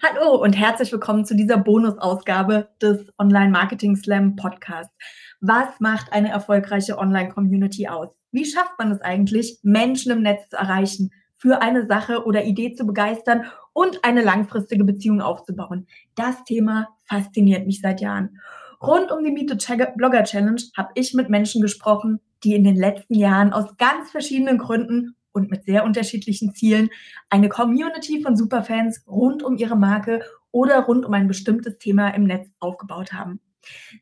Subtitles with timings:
[0.00, 4.94] Hallo und herzlich willkommen zu dieser Bonusausgabe des Online Marketing Slam Podcasts.
[5.40, 8.08] Was macht eine erfolgreiche Online-Community aus?
[8.30, 12.74] Wie schafft man es eigentlich, Menschen im Netz zu erreichen, für eine Sache oder Idee
[12.74, 13.44] zu begeistern
[13.74, 15.86] und eine langfristige Beziehung aufzubauen?
[16.14, 18.40] Das Thema fasziniert mich seit Jahren.
[18.80, 22.76] Rund um die Meet the Blogger Challenge habe ich mit Menschen gesprochen, die in den
[22.76, 26.90] letzten Jahren aus ganz verschiedenen Gründen und mit sehr unterschiedlichen Zielen
[27.30, 32.24] eine Community von Superfans rund um ihre Marke oder rund um ein bestimmtes Thema im
[32.24, 33.40] Netz aufgebaut haben.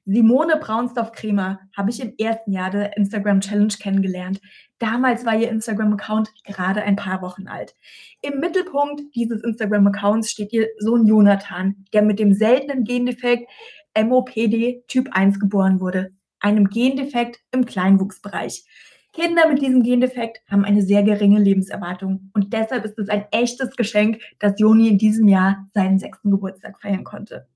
[0.05, 4.41] Simone Braunsdorf-Kremer habe ich im ersten Jahr der Instagram Challenge kennengelernt.
[4.79, 7.75] Damals war ihr Instagram-Account gerade ein paar Wochen alt.
[8.23, 13.51] Im Mittelpunkt dieses Instagram-Accounts steht ihr Sohn Jonathan, der mit dem seltenen Gendefekt
[13.99, 18.65] MOPD Typ 1 geboren wurde, einem Gendefekt im Kleinwuchsbereich.
[19.13, 23.77] Kinder mit diesem Gendefekt haben eine sehr geringe Lebenserwartung und deshalb ist es ein echtes
[23.77, 27.49] Geschenk, dass Joni in diesem Jahr seinen sechsten Geburtstag feiern konnte.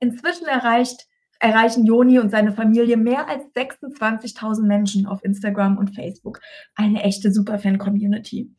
[0.00, 1.06] Inzwischen erreicht,
[1.40, 6.40] erreichen Joni und seine Familie mehr als 26.000 Menschen auf Instagram und Facebook.
[6.74, 8.50] Eine echte Superfan-Community.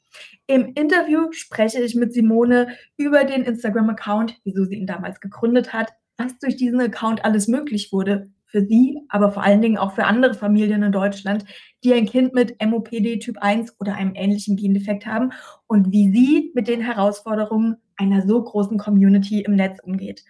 [0.48, 5.92] Im Interview spreche ich mit Simone über den Instagram-Account, wieso sie ihn damals gegründet hat,
[6.18, 10.06] was durch diesen Account alles möglich wurde, für sie, aber vor allen Dingen auch für
[10.06, 11.46] andere Familien in Deutschland,
[11.84, 15.32] die ein Kind mit MOPD Typ 1 oder einem ähnlichen Gendefekt haben
[15.68, 20.24] und wie sie mit den Herausforderungen einer so großen Community im Netz umgeht.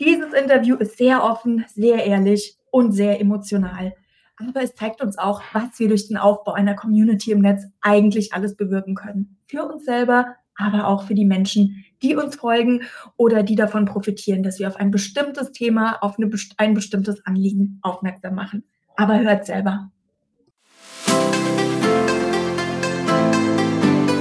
[0.00, 3.94] Dieses Interview ist sehr offen, sehr ehrlich und sehr emotional.
[4.36, 8.32] Aber es zeigt uns auch, was wir durch den Aufbau einer Community im Netz eigentlich
[8.32, 9.38] alles bewirken können.
[9.46, 12.82] Für uns selber, aber auch für die Menschen, die uns folgen
[13.16, 17.78] oder die davon profitieren, dass wir auf ein bestimmtes Thema, auf eine, ein bestimmtes Anliegen
[17.82, 18.64] aufmerksam machen.
[18.96, 19.90] Aber hört selber.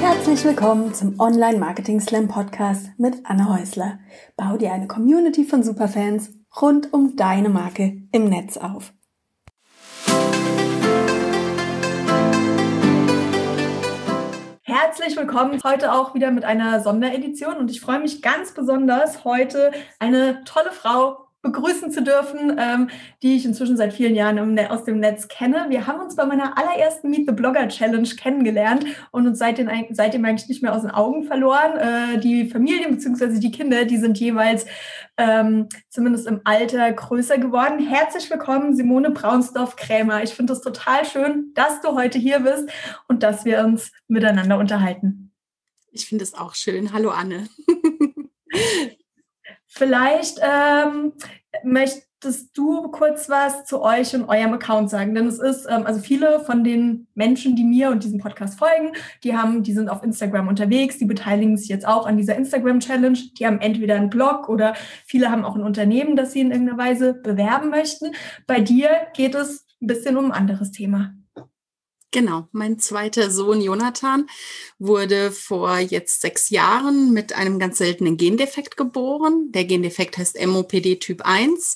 [0.02, 4.00] Herzlich willkommen zum Online Marketing Slam Podcast mit Anne Häusler.
[4.38, 8.94] Bau dir eine Community von Superfans rund um deine Marke im Netz auf.
[14.76, 19.72] Herzlich willkommen heute auch wieder mit einer Sonderedition und ich freue mich ganz besonders, heute
[20.00, 22.90] eine tolle Frau begrüßen zu dürfen, ähm,
[23.22, 25.66] die ich inzwischen seit vielen Jahren im, aus dem Netz kenne.
[25.70, 30.24] Wir haben uns bei meiner allerersten Meet the Blogger Challenge kennengelernt und uns seitdem, seitdem
[30.24, 31.78] eigentlich nicht mehr aus den Augen verloren.
[31.78, 33.40] Äh, die Familien bzw.
[33.40, 34.66] die Kinder, die sind jeweils
[35.18, 37.86] ähm, zumindest im Alter größer geworden.
[37.86, 40.24] Herzlich willkommen, Simone Braunsdorf-Krämer.
[40.24, 42.70] Ich finde es total schön, dass du heute hier bist
[43.10, 45.34] und dass wir uns miteinander unterhalten.
[45.92, 46.94] Ich finde es auch schön.
[46.94, 47.50] Hallo Anne.
[49.76, 51.14] Vielleicht ähm,
[51.64, 55.16] möchtest du kurz was zu euch und eurem Account sagen?
[55.16, 58.92] Denn es ist, ähm, also viele von den Menschen, die mir und diesem Podcast folgen,
[59.24, 63.18] die haben, die sind auf Instagram unterwegs, die beteiligen sich jetzt auch an dieser Instagram-Challenge.
[63.40, 64.76] Die haben entweder einen Blog oder
[65.08, 68.12] viele haben auch ein Unternehmen, das sie in irgendeiner Weise bewerben möchten.
[68.46, 71.16] Bei dir geht es ein bisschen um ein anderes Thema.
[72.14, 74.30] Genau, mein zweiter Sohn Jonathan
[74.78, 79.52] wurde vor jetzt sechs Jahren mit einem ganz seltenen Gendefekt geboren.
[79.52, 81.74] Der Gendefekt heißt MOPD Typ 1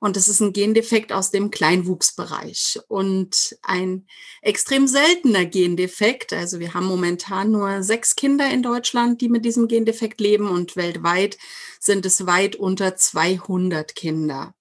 [0.00, 4.06] und das ist ein Gendefekt aus dem Kleinwuchsbereich und ein
[4.40, 6.32] extrem seltener Gendefekt.
[6.32, 10.76] Also wir haben momentan nur sechs Kinder in Deutschland, die mit diesem Gendefekt leben und
[10.76, 11.36] weltweit
[11.78, 14.54] sind es weit unter 200 Kinder.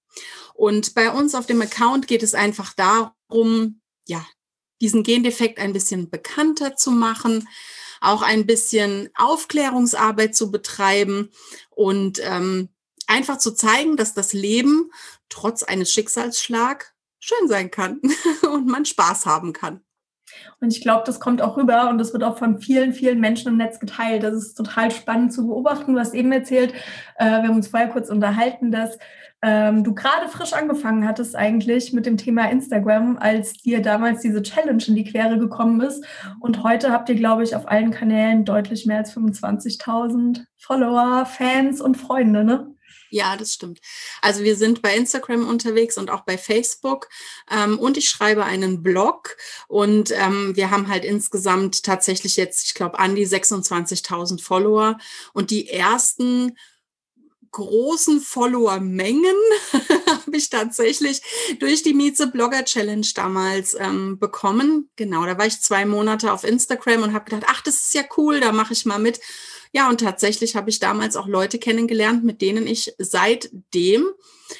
[0.53, 4.25] Und bei uns auf dem Account geht es einfach darum, ja,
[4.83, 7.47] diesen Gendefekt ein bisschen bekannter zu machen,
[8.01, 11.31] auch ein bisschen Aufklärungsarbeit zu betreiben
[11.69, 12.67] und ähm,
[13.07, 14.91] einfach zu zeigen, dass das Leben
[15.29, 16.87] trotz eines Schicksalsschlags
[17.19, 18.01] schön sein kann
[18.51, 19.81] und man Spaß haben kann.
[20.59, 23.49] Und ich glaube, das kommt auch rüber und das wird auch von vielen, vielen Menschen
[23.49, 24.23] im Netz geteilt.
[24.23, 25.93] Das ist total spannend zu beobachten.
[25.93, 26.73] Du hast eben erzählt,
[27.17, 28.97] äh, wir haben uns vorher kurz unterhalten, dass
[29.45, 34.41] ähm, du gerade frisch angefangen hattest eigentlich mit dem Thema Instagram, als dir damals diese
[34.41, 36.05] Challenge in die Quere gekommen ist.
[36.39, 41.81] Und heute habt ihr, glaube ich, auf allen Kanälen deutlich mehr als 25.000 Follower, Fans
[41.81, 42.72] und Freunde, ne?
[43.13, 43.79] Ja, das stimmt.
[44.23, 47.09] Also wir sind bei Instagram unterwegs und auch bei Facebook
[47.51, 49.37] ähm, und ich schreibe einen Blog
[49.67, 54.97] und ähm, wir haben halt insgesamt tatsächlich jetzt, ich glaube, an die 26.000 Follower
[55.31, 56.57] und die ersten
[57.51, 59.35] großen Follower-Mengen
[60.07, 61.21] habe ich tatsächlich
[61.59, 64.89] durch die Mieze Blogger Challenge damals ähm, bekommen.
[64.95, 68.01] Genau, da war ich zwei Monate auf Instagram und habe gedacht, ach, das ist ja
[68.17, 69.19] cool, da mache ich mal mit.
[69.75, 74.11] Ja, und tatsächlich habe ich damals auch Leute kennengelernt, mit denen ich seitdem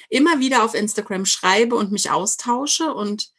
[0.10, 2.92] immer wieder auf Instagram schreibe und mich austausche.
[2.92, 3.32] Und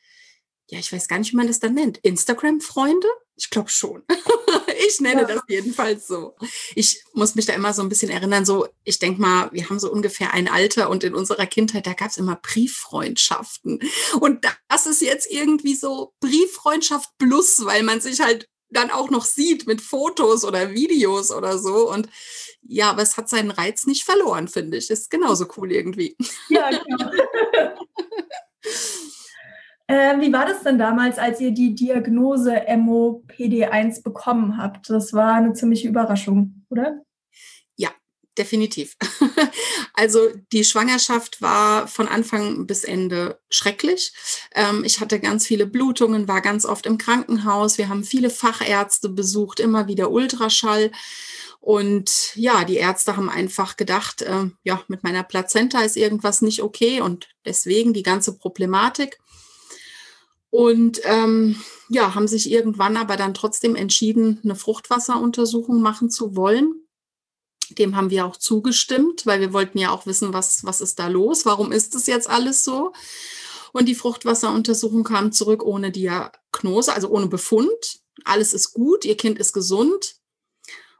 [0.70, 1.98] ja, ich weiß gar nicht, wie man das dann nennt.
[1.98, 3.08] Instagram-Freunde?
[3.34, 4.04] Ich glaube schon.
[4.86, 5.26] ich nenne ja.
[5.26, 6.36] das jedenfalls so.
[6.76, 9.80] Ich muss mich da immer so ein bisschen erinnern, so, ich denke mal, wir haben
[9.80, 13.80] so ungefähr ein Alter und in unserer Kindheit, da gab es immer Brieffreundschaften.
[14.20, 19.24] Und das ist jetzt irgendwie so Brieffreundschaft plus, weil man sich halt dann auch noch
[19.24, 21.90] sieht mit Fotos oder Videos oder so.
[21.90, 22.08] Und
[22.62, 24.90] ja, aber es hat seinen Reiz nicht verloren, finde ich.
[24.90, 26.16] Ist genauso cool irgendwie.
[26.48, 27.10] Ja, genau.
[29.86, 34.88] Äh, wie war das denn damals, als ihr die Diagnose MOPD1 bekommen habt?
[34.88, 37.02] Das war eine ziemliche Überraschung, oder?
[38.36, 38.96] Definitiv.
[39.94, 44.12] also die Schwangerschaft war von Anfang bis Ende schrecklich.
[44.54, 47.78] Ähm, ich hatte ganz viele Blutungen, war ganz oft im Krankenhaus.
[47.78, 50.90] Wir haben viele Fachärzte besucht, immer wieder Ultraschall.
[51.60, 56.62] Und ja, die Ärzte haben einfach gedacht, äh, ja, mit meiner Plazenta ist irgendwas nicht
[56.62, 59.18] okay und deswegen die ganze Problematik.
[60.50, 61.56] Und ähm,
[61.88, 66.83] ja, haben sich irgendwann aber dann trotzdem entschieden, eine Fruchtwasseruntersuchung machen zu wollen.
[67.70, 71.08] Dem haben wir auch zugestimmt, weil wir wollten ja auch wissen, was, was ist da
[71.08, 72.92] los, warum ist das jetzt alles so.
[73.72, 78.00] Und die Fruchtwasseruntersuchung kam zurück ohne Diagnose, also ohne Befund.
[78.24, 80.16] Alles ist gut, ihr Kind ist gesund.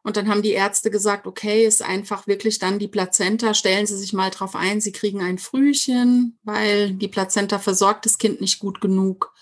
[0.03, 3.97] Und dann haben die Ärzte gesagt, okay, ist einfach wirklich dann die Plazenta, stellen Sie
[3.97, 8.59] sich mal drauf ein, Sie kriegen ein Frühchen, weil die Plazenta versorgt das Kind nicht
[8.59, 9.33] gut genug.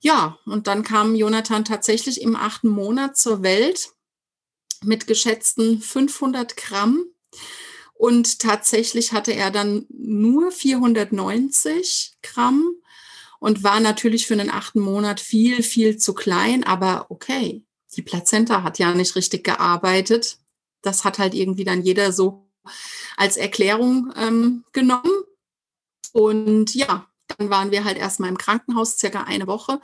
[0.00, 3.90] Ja, und dann kam Jonathan tatsächlich im achten Monat zur Welt
[4.84, 7.04] mit geschätzten 500 Gramm.
[7.94, 12.70] Und tatsächlich hatte er dann nur 490 Gramm
[13.40, 16.64] und war natürlich für den achten Monat viel, viel zu klein.
[16.64, 17.64] Aber okay,
[17.96, 20.38] die Plazenta hat ja nicht richtig gearbeitet.
[20.82, 22.48] Das hat halt irgendwie dann jeder so
[23.16, 25.24] als Erklärung ähm, genommen.
[26.12, 27.06] Und ja,
[27.36, 29.80] dann waren wir halt erstmal im Krankenhaus, circa eine Woche.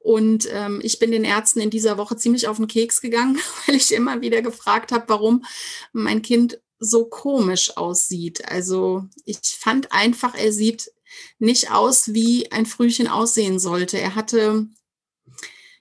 [0.00, 3.76] Und ähm, ich bin den Ärzten in dieser Woche ziemlich auf den Keks gegangen, weil
[3.76, 5.44] ich immer wieder gefragt habe, warum
[5.92, 8.48] mein Kind so komisch aussieht.
[8.48, 10.90] Also ich fand einfach, er sieht
[11.38, 13.98] nicht aus, wie ein Frühchen aussehen sollte.
[13.98, 14.66] Er hatte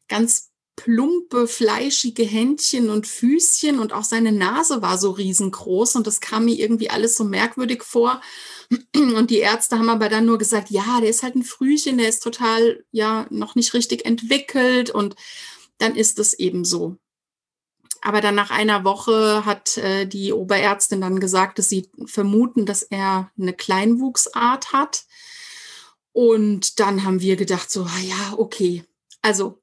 [0.09, 0.48] ganz
[0.79, 6.45] plumpe, fleischige Händchen und Füßchen und auch seine Nase war so riesengroß und das kam
[6.45, 8.21] mir irgendwie alles so merkwürdig vor.
[8.95, 12.07] Und die Ärzte haben aber dann nur gesagt, ja, der ist halt ein Frühchen, der
[12.07, 15.15] ist total, ja, noch nicht richtig entwickelt und
[15.79, 16.95] dann ist es eben so.
[18.01, 22.83] Aber dann nach einer Woche hat äh, die Oberärztin dann gesagt, dass sie vermuten, dass
[22.83, 25.03] er eine Kleinwuchsart hat.
[26.13, 28.85] Und dann haben wir gedacht, so, ah ja, okay.
[29.21, 29.59] Also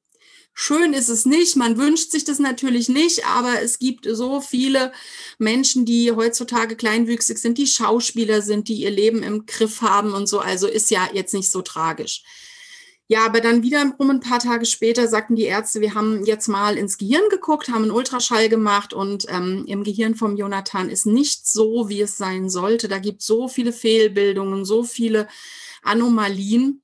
[0.58, 4.90] Schön ist es nicht, man wünscht sich das natürlich nicht, aber es gibt so viele
[5.36, 10.26] Menschen, die heutzutage kleinwüchsig sind, die Schauspieler sind, die ihr Leben im Griff haben und
[10.26, 10.40] so.
[10.40, 12.22] Also ist ja jetzt nicht so tragisch.
[13.06, 16.78] Ja, aber dann wiederum ein paar Tage später sagten die Ärzte, wir haben jetzt mal
[16.78, 21.46] ins Gehirn geguckt, haben einen Ultraschall gemacht und ähm, im Gehirn vom Jonathan ist nicht
[21.46, 22.88] so, wie es sein sollte.
[22.88, 25.28] Da gibt so viele Fehlbildungen, so viele
[25.82, 26.82] Anomalien.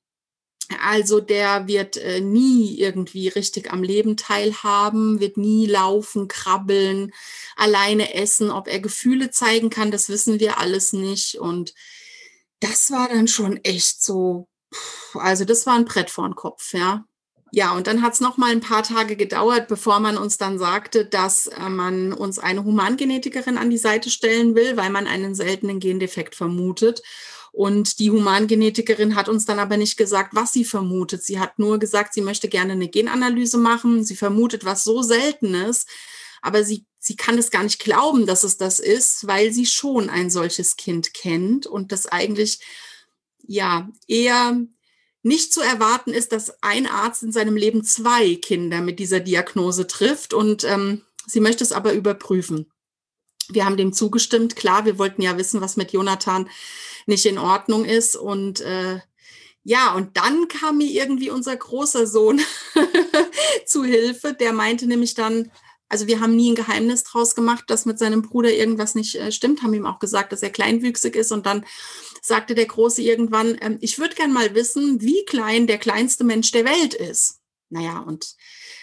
[0.81, 7.13] Also der wird äh, nie irgendwie richtig am Leben teilhaben, wird nie laufen, krabbeln,
[7.57, 8.51] alleine essen.
[8.51, 11.39] Ob er Gefühle zeigen kann, das wissen wir alles nicht.
[11.39, 11.75] Und
[12.61, 14.49] das war dann schon echt so,
[15.15, 17.05] also das war ein Brett vor den Kopf, ja.
[17.55, 20.59] Ja, und dann hat es noch mal ein paar Tage gedauert, bevor man uns dann
[20.59, 25.35] sagte, dass äh, man uns eine Humangenetikerin an die Seite stellen will, weil man einen
[25.35, 27.03] seltenen Gendefekt vermutet.
[27.53, 31.23] Und die Humangenetikerin hat uns dann aber nicht gesagt, was sie vermutet.
[31.23, 34.05] Sie hat nur gesagt, sie möchte gerne eine Genanalyse machen.
[34.05, 35.85] Sie vermutet was so Seltenes,
[36.41, 40.09] aber sie, sie kann es gar nicht glauben, dass es das ist, weil sie schon
[40.09, 42.61] ein solches Kind kennt und das eigentlich
[43.47, 44.59] ja eher
[45.23, 49.87] nicht zu erwarten ist, dass ein Arzt in seinem Leben zwei Kinder mit dieser Diagnose
[49.87, 52.72] trifft und ähm, sie möchte es aber überprüfen.
[53.51, 54.57] Wir haben dem zugestimmt.
[54.57, 56.49] Klar, wir wollten ja wissen, was mit Jonathan
[57.07, 58.17] nicht in Ordnung ist.
[58.17, 59.01] Und äh,
[59.65, 62.41] ja, und dann kam mir irgendwie unser großer Sohn
[63.67, 64.35] zu Hilfe.
[64.35, 65.51] Der meinte nämlich dann,
[65.89, 69.31] also wir haben nie ein Geheimnis draus gemacht, dass mit seinem Bruder irgendwas nicht äh,
[69.31, 71.33] stimmt, haben ihm auch gesagt, dass er kleinwüchsig ist.
[71.33, 71.65] Und dann
[72.23, 76.51] sagte der Große irgendwann, äh, ich würde gern mal wissen, wie klein der kleinste Mensch
[76.51, 77.41] der Welt ist.
[77.69, 78.37] Naja, und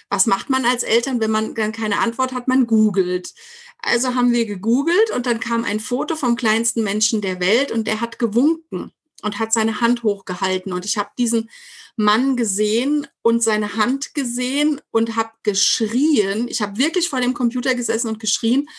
[0.09, 2.47] was macht man als Eltern, wenn man dann keine Antwort hat?
[2.47, 3.33] Man googelt.
[3.81, 7.87] Also haben wir gegoogelt und dann kam ein Foto vom kleinsten Menschen der Welt und
[7.87, 10.73] der hat gewunken und hat seine Hand hochgehalten.
[10.73, 11.49] Und ich habe diesen
[11.95, 16.47] Mann gesehen und seine Hand gesehen und habe geschrien.
[16.47, 18.69] Ich habe wirklich vor dem Computer gesessen und geschrien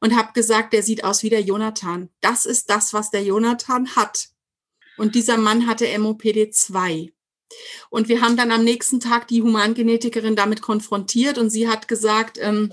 [0.00, 2.08] und habe gesagt, der sieht aus wie der Jonathan.
[2.20, 4.28] Das ist das, was der Jonathan hat.
[4.96, 7.12] Und dieser Mann hatte MOPD 2.
[7.88, 12.38] Und wir haben dann am nächsten Tag die Humangenetikerin damit konfrontiert und sie hat gesagt,
[12.40, 12.72] ähm,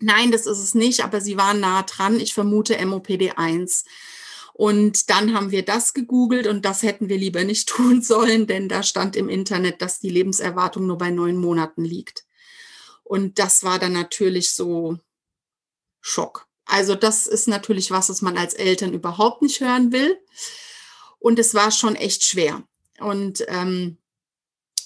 [0.00, 2.20] nein, das ist es nicht, aber sie waren nah dran.
[2.20, 3.84] Ich vermute MOPD1.
[4.54, 8.68] Und dann haben wir das gegoogelt und das hätten wir lieber nicht tun sollen, denn
[8.68, 12.24] da stand im Internet, dass die Lebenserwartung nur bei neun Monaten liegt.
[13.04, 14.98] Und das war dann natürlich so
[16.00, 16.46] Schock.
[16.66, 20.18] Also das ist natürlich was, was man als Eltern überhaupt nicht hören will.
[21.18, 22.62] Und es war schon echt schwer.
[23.00, 23.96] Und ähm,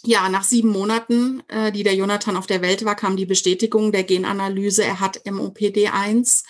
[0.04, 3.92] ja, nach sieben Monaten, äh, die der Jonathan auf der Welt war, kam die Bestätigung
[3.92, 6.44] der Genanalyse, er hat MOPD1.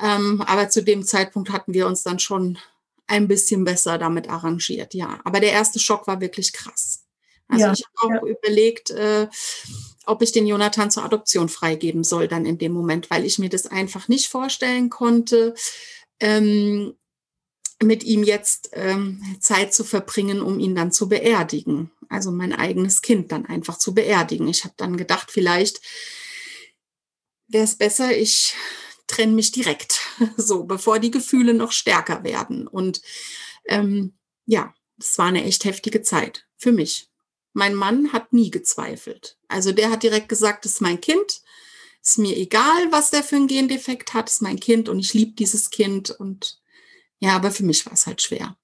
[0.00, 2.58] Ähm, aber zu dem Zeitpunkt hatten wir uns dann schon
[3.06, 5.20] ein bisschen besser damit arrangiert, ja.
[5.24, 7.04] Aber der erste Schock war wirklich krass.
[7.48, 8.32] Also ja, ich habe auch ja.
[8.32, 9.28] überlegt, äh,
[10.06, 13.48] ob ich den Jonathan zur Adoption freigeben soll dann in dem Moment, weil ich mir
[13.48, 15.54] das einfach nicht vorstellen konnte,
[16.20, 16.94] ähm,
[17.82, 21.90] mit ihm jetzt ähm, Zeit zu verbringen, um ihn dann zu beerdigen.
[22.08, 24.48] Also mein eigenes Kind dann einfach zu beerdigen.
[24.48, 25.80] Ich habe dann gedacht, vielleicht
[27.48, 28.54] wäre es besser, ich
[29.06, 30.00] trenne mich direkt,
[30.36, 32.66] so bevor die Gefühle noch stärker werden.
[32.66, 33.02] Und
[33.66, 34.14] ähm,
[34.46, 37.10] ja, es war eine echt heftige Zeit für mich.
[37.52, 39.38] Mein Mann hat nie gezweifelt.
[39.48, 41.42] Also der hat direkt gesagt, das ist mein Kind.
[42.02, 45.32] Ist mir egal, was der für einen Gendefekt hat, ist mein Kind und ich liebe
[45.32, 46.10] dieses Kind.
[46.10, 46.60] Und
[47.20, 48.56] ja, aber für mich war es halt schwer.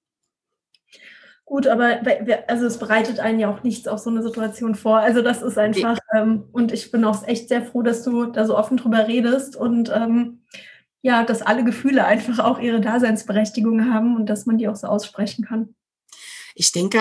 [1.51, 1.99] Gut, aber
[2.47, 4.99] also es bereitet einen ja auch nichts auf so eine Situation vor.
[4.99, 8.45] Also das ist einfach, ähm, und ich bin auch echt sehr froh, dass du da
[8.45, 10.45] so offen drüber redest und ähm,
[11.01, 14.87] ja, dass alle Gefühle einfach auch ihre Daseinsberechtigung haben und dass man die auch so
[14.87, 15.75] aussprechen kann.
[16.55, 16.99] Ich denke,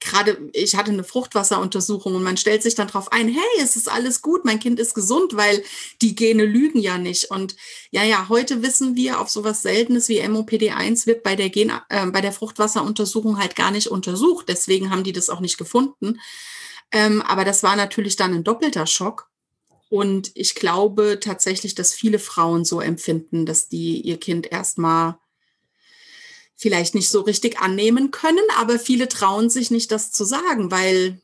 [0.00, 3.90] gerade ich hatte eine Fruchtwasseruntersuchung und man stellt sich dann darauf ein, hey, es ist
[3.90, 5.62] alles gut, mein Kind ist gesund, weil
[6.02, 7.30] die Gene lügen ja nicht.
[7.30, 7.56] Und
[7.90, 12.06] ja, ja, heute wissen wir, auf sowas Seltenes wie MOPD1 wird bei der, Gen, äh,
[12.06, 14.48] bei der Fruchtwasseruntersuchung halt gar nicht untersucht.
[14.48, 16.20] Deswegen haben die das auch nicht gefunden.
[16.92, 19.30] Ähm, aber das war natürlich dann ein doppelter Schock.
[19.88, 25.16] Und ich glaube tatsächlich, dass viele Frauen so empfinden, dass die ihr Kind erstmal
[26.56, 31.20] vielleicht nicht so richtig annehmen können, aber viele trauen sich nicht, das zu sagen, weil,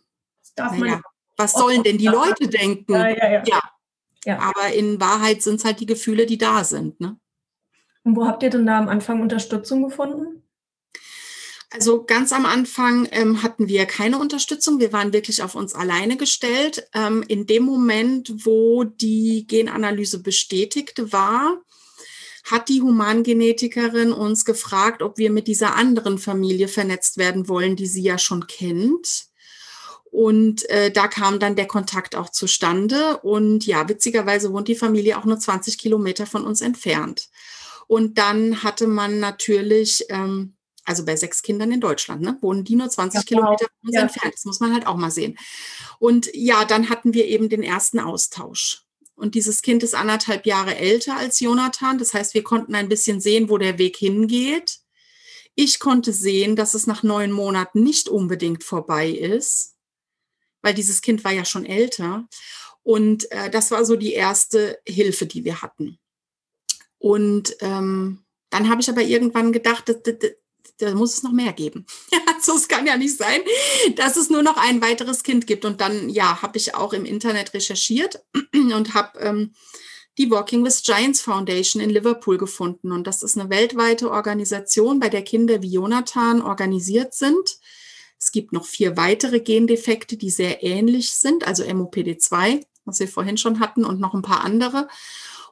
[0.57, 1.01] naja,
[1.37, 2.93] was sollen denn die Leute denken?
[2.93, 3.61] Ja, ja, ja.
[4.25, 4.39] ja.
[4.39, 7.01] Aber in Wahrheit sind es halt die Gefühle, die da sind.
[7.01, 7.17] Ne?
[8.05, 10.43] Und wo habt ihr denn da am Anfang Unterstützung gefunden?
[11.71, 14.79] Also ganz am Anfang ähm, hatten wir keine Unterstützung.
[14.79, 16.87] Wir waren wirklich auf uns alleine gestellt.
[16.93, 21.63] Ähm, in dem Moment, wo die Genanalyse bestätigt war,
[22.45, 27.87] hat die Humangenetikerin uns gefragt, ob wir mit dieser anderen Familie vernetzt werden wollen, die
[27.87, 29.27] sie ja schon kennt.
[30.11, 33.19] Und äh, da kam dann der Kontakt auch zustande.
[33.19, 37.31] Und ja, witzigerweise wohnt die Familie auch nur 20 Kilometer von uns entfernt.
[37.87, 42.77] Und dann hatte man natürlich, ähm, also bei sechs Kindern in Deutschland, ne, wohnen die
[42.77, 44.03] nur 20 ja, Kilometer von uns ja.
[44.03, 44.35] entfernt.
[44.35, 45.39] Das muss man halt auch mal sehen.
[45.99, 48.85] Und ja, dann hatten wir eben den ersten Austausch.
[49.23, 51.97] Und dieses Kind ist anderthalb Jahre älter als Jonathan.
[51.97, 54.81] Das heißt, wir konnten ein bisschen sehen, wo der Weg hingeht.
[55.55, 59.77] Ich konnte sehen, dass es nach neun Monaten nicht unbedingt vorbei ist,
[60.61, 62.27] weil dieses Kind war ja schon älter.
[62.83, 66.01] Und äh, das war so die erste Hilfe, die wir hatten.
[66.99, 70.33] Und ähm, dann habe ich aber irgendwann gedacht, das, das,
[70.79, 71.87] da muss es noch mehr geben.
[72.35, 73.41] also es kann ja nicht sein,
[73.97, 75.65] dass es nur noch ein weiteres Kind gibt.
[75.65, 78.23] Und dann, ja, habe ich auch im Internet recherchiert
[78.55, 79.55] und habe ähm,
[80.19, 82.93] die Walking with Giants Foundation in Liverpool gefunden.
[82.93, 87.59] Und das ist eine weltweite Organisation, bei der Kinder wie Jonathan organisiert sind.
[88.19, 93.37] Es gibt noch vier weitere Gendefekte, die sehr ähnlich sind, also MOPD2, was wir vorhin
[93.37, 94.87] schon hatten, und noch ein paar andere.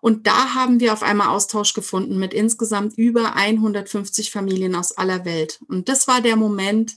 [0.00, 5.24] Und da haben wir auf einmal Austausch gefunden mit insgesamt über 150 Familien aus aller
[5.24, 5.60] Welt.
[5.68, 6.96] Und das war der Moment,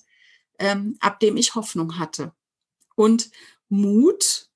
[0.59, 2.33] ähm, ab dem ich Hoffnung hatte.
[2.95, 3.29] Und
[3.69, 4.47] Mut,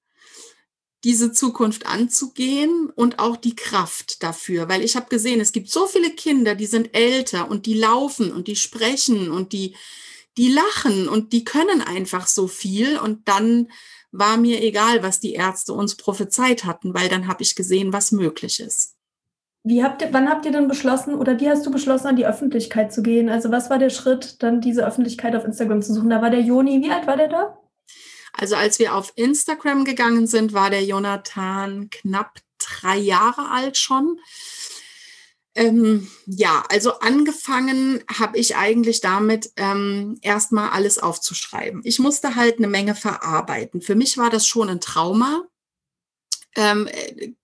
[1.03, 5.87] diese Zukunft anzugehen und auch die Kraft dafür, weil ich habe gesehen, es gibt so
[5.87, 9.75] viele Kinder, die sind älter und die laufen und die sprechen und die
[10.37, 13.71] die lachen und die können einfach so viel und dann
[14.17, 18.11] war mir egal, was die Ärzte uns prophezeit hatten, weil dann habe ich gesehen, was
[18.11, 18.95] möglich ist.
[19.63, 22.25] Wie habt ihr, wann habt ihr denn beschlossen oder wie hast du beschlossen, an die
[22.25, 23.29] Öffentlichkeit zu gehen?
[23.29, 26.09] Also was war der Schritt, dann diese Öffentlichkeit auf Instagram zu suchen?
[26.09, 27.57] Da war der Joni, wie alt war der da?
[28.33, 34.19] Also als wir auf Instagram gegangen sind, war der Jonathan knapp drei Jahre alt schon.
[35.57, 41.81] Ähm, ja, also angefangen habe ich eigentlich damit, ähm, erstmal alles aufzuschreiben.
[41.83, 43.81] Ich musste halt eine Menge verarbeiten.
[43.81, 45.47] Für mich war das schon ein Trauma.
[46.55, 46.87] Ähm,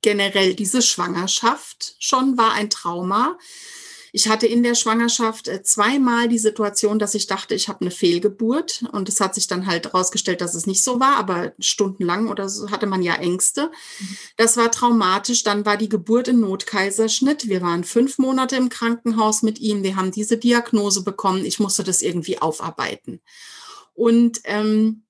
[0.04, 3.36] generell diese Schwangerschaft schon war ein Trauma.
[4.16, 7.90] Ich hatte in der Schwangerschaft äh, zweimal die Situation, dass ich dachte, ich habe eine
[7.90, 8.86] Fehlgeburt.
[8.92, 12.48] Und es hat sich dann halt herausgestellt, dass es nicht so war, aber stundenlang oder
[12.48, 13.72] so hatte man ja Ängste.
[14.00, 14.18] Mhm.
[14.38, 15.42] Das war traumatisch.
[15.42, 17.50] Dann war die Geburt im Notkaiserschnitt.
[17.50, 19.82] Wir waren fünf Monate im Krankenhaus mit ihm.
[19.82, 21.44] Wir haben diese Diagnose bekommen.
[21.44, 23.20] Ich musste das irgendwie aufarbeiten.
[23.96, 25.06] Und ähm,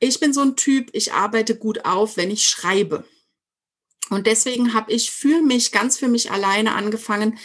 [0.00, 3.04] ich bin so ein Typ, ich arbeite gut auf, wenn ich schreibe.
[4.08, 7.38] Und deswegen habe ich für mich, ganz für mich alleine angefangen,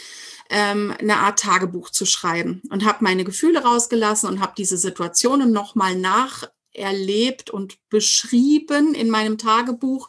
[0.50, 5.52] ähm, eine Art Tagebuch zu schreiben und habe meine Gefühle rausgelassen und habe diese Situationen
[5.52, 10.08] nochmal nacherlebt und beschrieben in meinem Tagebuch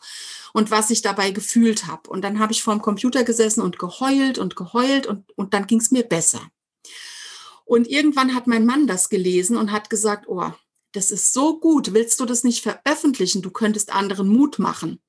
[0.54, 2.10] und was ich dabei gefühlt habe.
[2.10, 5.68] Und dann habe ich vor dem Computer gesessen und geheult und geheult und, und dann
[5.68, 6.42] ging es mir besser.
[7.66, 10.52] Und irgendwann hat mein Mann das gelesen und hat gesagt, oh,
[10.94, 13.42] das ist so gut, willst du das nicht veröffentlichen?
[13.42, 15.02] Du könntest anderen Mut machen.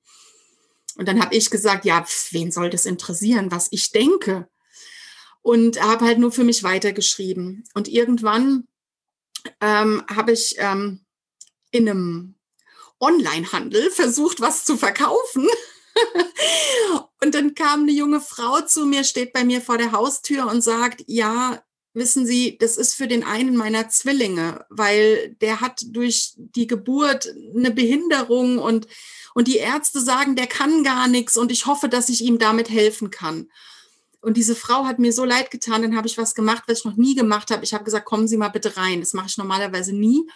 [0.95, 4.49] Und dann habe ich gesagt, ja, wen soll das interessieren, was ich denke?
[5.41, 7.63] Und habe halt nur für mich weitergeschrieben.
[7.73, 8.67] Und irgendwann
[9.61, 11.05] ähm, habe ich ähm,
[11.71, 12.35] in einem
[12.99, 15.47] Online-Handel versucht, was zu verkaufen.
[17.21, 20.61] und dann kam eine junge Frau zu mir, steht bei mir vor der Haustür und
[20.61, 21.61] sagt, ja,
[21.93, 27.33] wissen Sie, das ist für den einen meiner Zwillinge, weil der hat durch die Geburt
[27.55, 28.87] eine Behinderung und,
[29.33, 32.69] und die Ärzte sagen, der kann gar nichts und ich hoffe, dass ich ihm damit
[32.69, 33.49] helfen kann.
[34.21, 36.85] Und diese Frau hat mir so leid getan, dann habe ich was gemacht, was ich
[36.85, 37.63] noch nie gemacht habe.
[37.63, 38.99] Ich habe gesagt, kommen Sie mal bitte rein.
[38.99, 40.29] Das mache ich normalerweise nie.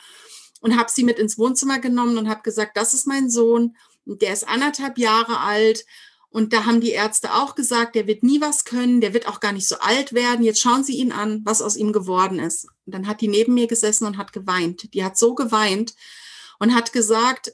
[0.61, 3.75] Und habe sie mit ins Wohnzimmer genommen und habe gesagt, das ist mein Sohn,
[4.05, 5.85] der ist anderthalb Jahre alt.
[6.29, 9.41] Und da haben die Ärzte auch gesagt, der wird nie was können, der wird auch
[9.41, 10.45] gar nicht so alt werden.
[10.45, 12.65] Jetzt schauen Sie ihn an, was aus ihm geworden ist.
[12.85, 14.93] Und dann hat die neben mir gesessen und hat geweint.
[14.93, 15.93] Die hat so geweint
[16.59, 17.53] und hat gesagt,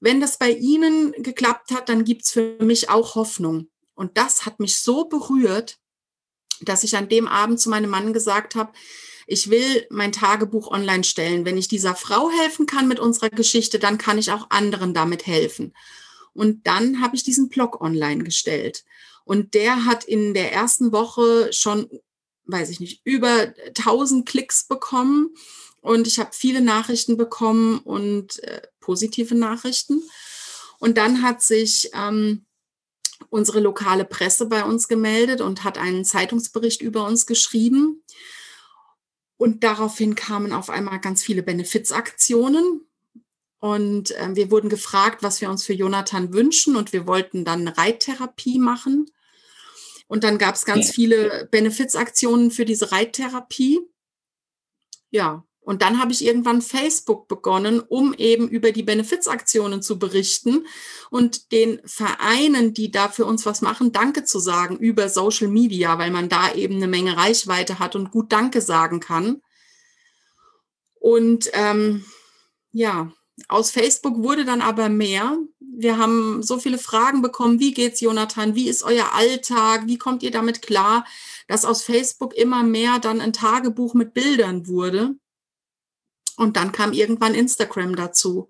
[0.00, 3.68] wenn das bei Ihnen geklappt hat, dann gibt es für mich auch Hoffnung.
[4.00, 5.78] Und das hat mich so berührt,
[6.62, 8.72] dass ich an dem Abend zu meinem Mann gesagt habe,
[9.26, 11.44] ich will mein Tagebuch online stellen.
[11.44, 15.26] Wenn ich dieser Frau helfen kann mit unserer Geschichte, dann kann ich auch anderen damit
[15.26, 15.74] helfen.
[16.32, 18.84] Und dann habe ich diesen Blog online gestellt.
[19.24, 21.86] Und der hat in der ersten Woche schon,
[22.46, 25.34] weiß ich nicht, über 1000 Klicks bekommen.
[25.82, 30.02] Und ich habe viele Nachrichten bekommen und äh, positive Nachrichten.
[30.78, 32.46] Und dann hat sich ähm,
[33.28, 38.02] unsere lokale Presse bei uns gemeldet und hat einen Zeitungsbericht über uns geschrieben.
[39.36, 42.86] Und daraufhin kamen auf einmal ganz viele Benefizaktionen.
[43.58, 46.76] Und äh, wir wurden gefragt, was wir uns für Jonathan wünschen.
[46.76, 49.10] Und wir wollten dann Reittherapie machen.
[50.08, 53.80] Und dann gab es ganz viele Benefizaktionen für diese Reittherapie.
[55.10, 60.66] Ja, und dann habe ich irgendwann Facebook begonnen, um eben über die Benefizaktionen zu berichten
[61.10, 65.98] und den Vereinen, die da für uns was machen, Danke zu sagen über Social Media,
[65.98, 69.42] weil man da eben eine Menge Reichweite hat und gut Danke sagen kann.
[70.98, 72.04] Und ähm,
[72.72, 73.12] ja,
[73.48, 75.38] aus Facebook wurde dann aber mehr.
[75.60, 77.60] Wir haben so viele Fragen bekommen.
[77.60, 78.54] Wie geht's, Jonathan?
[78.54, 79.86] Wie ist euer Alltag?
[79.86, 81.04] Wie kommt ihr damit klar,
[81.48, 85.16] dass aus Facebook immer mehr dann ein Tagebuch mit Bildern wurde?
[86.40, 88.48] Und dann kam irgendwann Instagram dazu.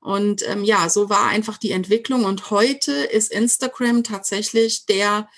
[0.00, 2.24] Und ähm, ja, so war einfach die Entwicklung.
[2.24, 5.28] Und heute ist Instagram tatsächlich der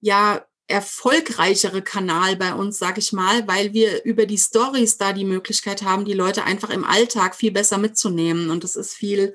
[0.00, 5.24] ja erfolgreichere Kanal bei uns, sag ich mal, weil wir über die Stories da die
[5.24, 8.50] Möglichkeit haben, die Leute einfach im Alltag viel besser mitzunehmen.
[8.50, 9.34] Und es ist viel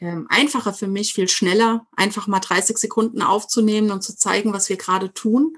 [0.00, 4.68] ähm, einfacher für mich, viel schneller, einfach mal 30 Sekunden aufzunehmen und zu zeigen, was
[4.68, 5.56] wir gerade tun.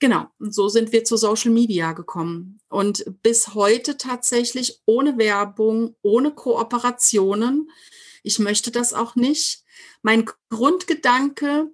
[0.00, 2.60] Genau, und so sind wir zu Social Media gekommen.
[2.68, 7.70] Und bis heute tatsächlich ohne Werbung, ohne Kooperationen.
[8.22, 9.64] Ich möchte das auch nicht.
[10.02, 11.70] Mein Grundgedanke,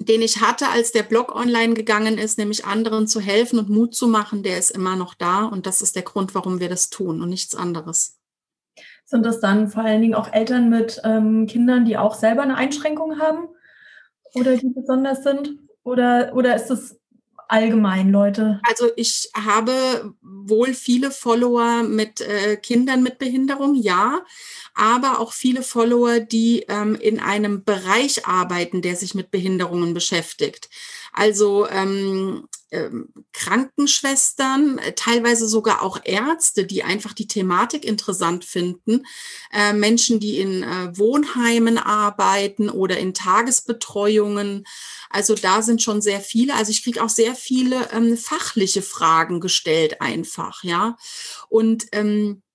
[0.00, 3.94] den ich hatte, als der Blog online gegangen ist, nämlich anderen zu helfen und Mut
[3.94, 5.44] zu machen, der ist immer noch da.
[5.44, 8.18] Und das ist der Grund, warum wir das tun und nichts anderes.
[9.04, 12.56] Sind das dann vor allen Dingen auch Eltern mit ähm, Kindern, die auch selber eine
[12.56, 13.48] Einschränkung haben
[14.34, 15.60] oder die besonders sind?
[15.84, 16.98] Oder, oder ist es
[17.48, 18.60] allgemein Leute?
[18.68, 24.20] Also ich habe wohl viele Follower mit äh, Kindern mit Behinderung, ja,
[24.74, 30.68] aber auch viele Follower, die ähm, in einem Bereich arbeiten, der sich mit Behinderungen beschäftigt.
[31.16, 39.06] Also ähm, ähm, Krankenschwestern, äh, teilweise sogar auch Ärzte, die einfach die Thematik interessant finden,
[39.52, 44.64] äh, Menschen, die in äh, Wohnheimen arbeiten oder in Tagesbetreuungen.
[45.08, 46.54] Also da sind schon sehr viele.
[46.54, 50.96] Also ich kriege auch sehr viele ähm, fachliche Fragen gestellt einfach, ja.
[51.48, 52.45] Und ähm, äh,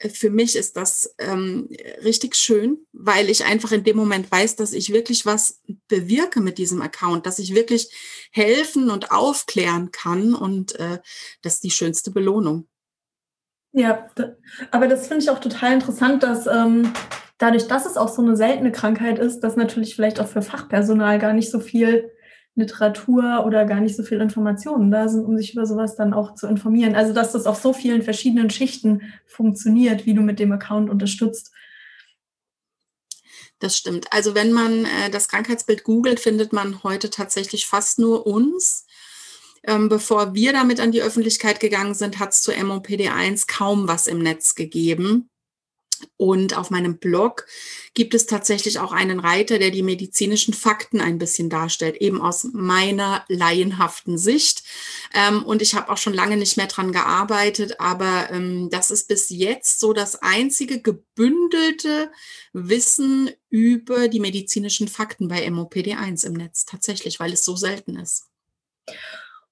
[0.00, 1.68] für mich ist das ähm,
[2.04, 6.58] richtig schön, weil ich einfach in dem Moment weiß, dass ich wirklich was bewirke mit
[6.58, 7.90] diesem Account, dass ich wirklich
[8.30, 10.98] helfen und aufklären kann und äh,
[11.42, 12.68] das ist die schönste Belohnung.
[13.72, 14.08] Ja,
[14.70, 16.92] aber das finde ich auch total interessant, dass ähm,
[17.38, 21.18] dadurch, dass es auch so eine seltene Krankheit ist, dass natürlich vielleicht auch für Fachpersonal
[21.18, 22.10] gar nicht so viel
[22.58, 26.34] Literatur oder gar nicht so viel Informationen da sind, um sich über sowas dann auch
[26.34, 26.94] zu informieren.
[26.94, 31.52] Also dass das auf so vielen verschiedenen Schichten funktioniert, wie du mit dem Account unterstützt.
[33.60, 34.12] Das stimmt.
[34.12, 38.86] Also wenn man äh, das Krankheitsbild googelt, findet man heute tatsächlich fast nur uns.
[39.64, 44.06] Ähm, bevor wir damit an die Öffentlichkeit gegangen sind, hat es zu MOPD1 kaum was
[44.06, 45.28] im Netz gegeben.
[46.16, 47.46] Und auf meinem Blog
[47.94, 52.44] gibt es tatsächlich auch einen Reiter, der die medizinischen Fakten ein bisschen darstellt, eben aus
[52.52, 54.62] meiner laienhaften Sicht.
[55.12, 59.08] Ähm, und ich habe auch schon lange nicht mehr dran gearbeitet, aber ähm, das ist
[59.08, 62.10] bis jetzt so das einzige gebündelte
[62.52, 68.28] Wissen über die medizinischen Fakten bei MOPD1 im Netz, tatsächlich, weil es so selten ist.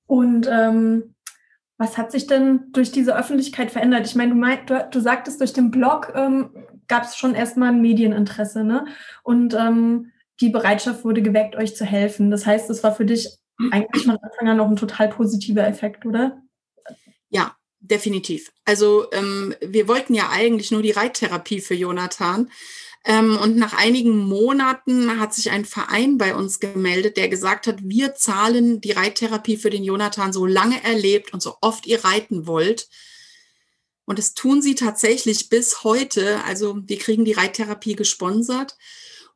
[0.07, 1.16] Und ähm,
[1.79, 4.07] was hat sich denn durch diese Öffentlichkeit verändert?
[4.07, 6.51] Ich meine, du, mein, du, du sagtest, durch den Blog ähm,
[6.89, 8.87] gab es schon erstmal ein Medieninteresse, ne?
[9.23, 12.31] Und ähm, die Bereitschaft wurde geweckt, euch zu helfen.
[12.31, 13.29] Das heißt, es war für dich
[13.71, 16.43] eigentlich von Anfang an noch ein total positiver Effekt, oder?
[17.29, 18.53] Ja, definitiv.
[18.65, 22.51] Also ähm, wir wollten ja eigentlich nur die Reittherapie für Jonathan.
[23.09, 27.79] Ähm, und nach einigen Monaten hat sich ein Verein bei uns gemeldet, der gesagt hat,
[27.83, 32.05] wir zahlen die Reittherapie für den Jonathan, so lange er lebt und so oft ihr
[32.05, 32.89] reiten wollt.
[34.07, 36.43] Und das tun sie tatsächlich bis heute.
[36.45, 38.77] Also wir kriegen die Reittherapie gesponsert.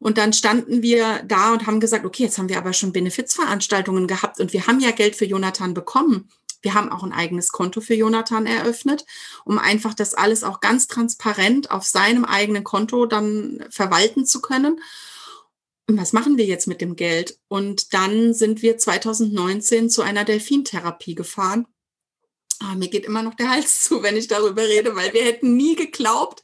[0.00, 4.08] Und dann standen wir da und haben gesagt, okay, jetzt haben wir aber schon Benefizveranstaltungen
[4.08, 6.28] gehabt und wir haben ja Geld für Jonathan bekommen.
[6.62, 9.06] Wir haben auch ein eigenes Konto für Jonathan eröffnet,
[9.44, 14.80] um einfach das alles auch ganz transparent auf seinem eigenen Konto dann verwalten zu können.
[15.86, 17.38] Und was machen wir jetzt mit dem Geld?
[17.48, 21.66] Und dann sind wir 2019 zu einer Delfintherapie gefahren.
[22.60, 25.56] Ah, mir geht immer noch der Hals zu, wenn ich darüber rede, weil wir hätten
[25.56, 26.42] nie geglaubt,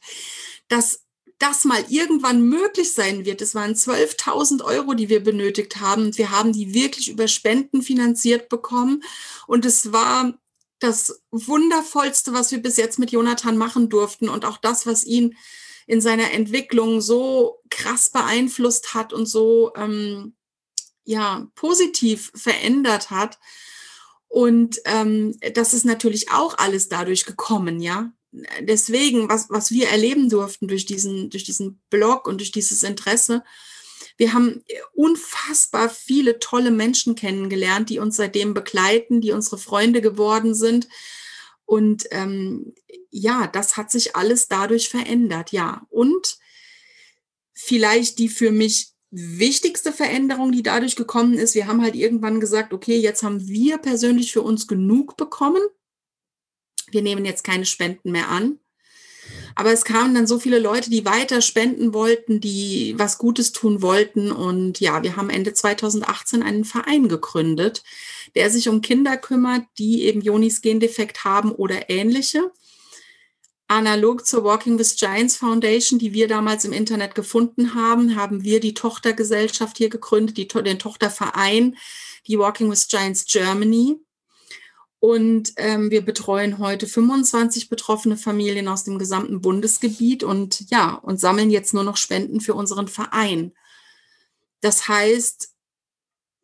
[0.67, 1.06] dass
[1.39, 3.41] das mal irgendwann möglich sein wird.
[3.41, 6.17] Es waren 12.000 Euro, die wir benötigt haben.
[6.17, 9.03] Wir haben die wirklich über Spenden finanziert bekommen.
[9.45, 10.33] Und es war
[10.79, 15.35] das Wundervollste, was wir bis jetzt mit Jonathan machen durften und auch das, was ihn
[15.85, 20.35] in seiner Entwicklung so krass beeinflusst hat und so ähm,
[21.03, 23.39] ja positiv verändert hat.
[24.27, 28.11] Und ähm, das ist natürlich auch alles dadurch gekommen, ja
[28.61, 33.43] deswegen, was, was wir erleben durften durch diesen, durch diesen Blog und durch dieses Interesse,
[34.17, 34.63] wir haben
[34.93, 40.87] unfassbar viele tolle Menschen kennengelernt, die uns seitdem begleiten, die unsere Freunde geworden sind.
[41.65, 42.73] Und ähm,
[43.11, 45.85] ja, das hat sich alles dadurch verändert, ja.
[45.89, 46.37] Und
[47.53, 52.73] vielleicht die für mich wichtigste Veränderung, die dadurch gekommen ist, wir haben halt irgendwann gesagt,
[52.73, 55.61] okay, jetzt haben wir persönlich für uns genug bekommen
[56.91, 58.59] wir nehmen jetzt keine Spenden mehr an.
[59.55, 63.81] Aber es kamen dann so viele Leute, die weiter spenden wollten, die was Gutes tun
[63.81, 64.31] wollten.
[64.31, 67.83] Und ja, wir haben Ende 2018 einen Verein gegründet,
[68.35, 72.51] der sich um Kinder kümmert, die eben Jonis Gendefekt haben oder ähnliche.
[73.67, 78.61] Analog zur Walking with Giants Foundation, die wir damals im Internet gefunden haben, haben wir
[78.61, 81.75] die Tochtergesellschaft hier gegründet, die, den Tochterverein,
[82.27, 83.99] die Walking with Giants Germany.
[85.07, 91.17] Und ähm, wir betreuen heute 25 betroffene Familien aus dem gesamten Bundesgebiet und ja, und
[91.17, 93.53] sammeln jetzt nur noch Spenden für unseren Verein.
[94.59, 95.53] Das heißt,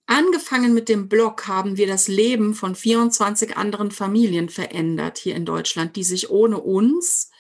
[0.06, 5.46] angefangen mit dem Blog haben wir das Leben von 24 anderen Familien verändert hier in
[5.46, 7.32] Deutschland, die sich ohne uns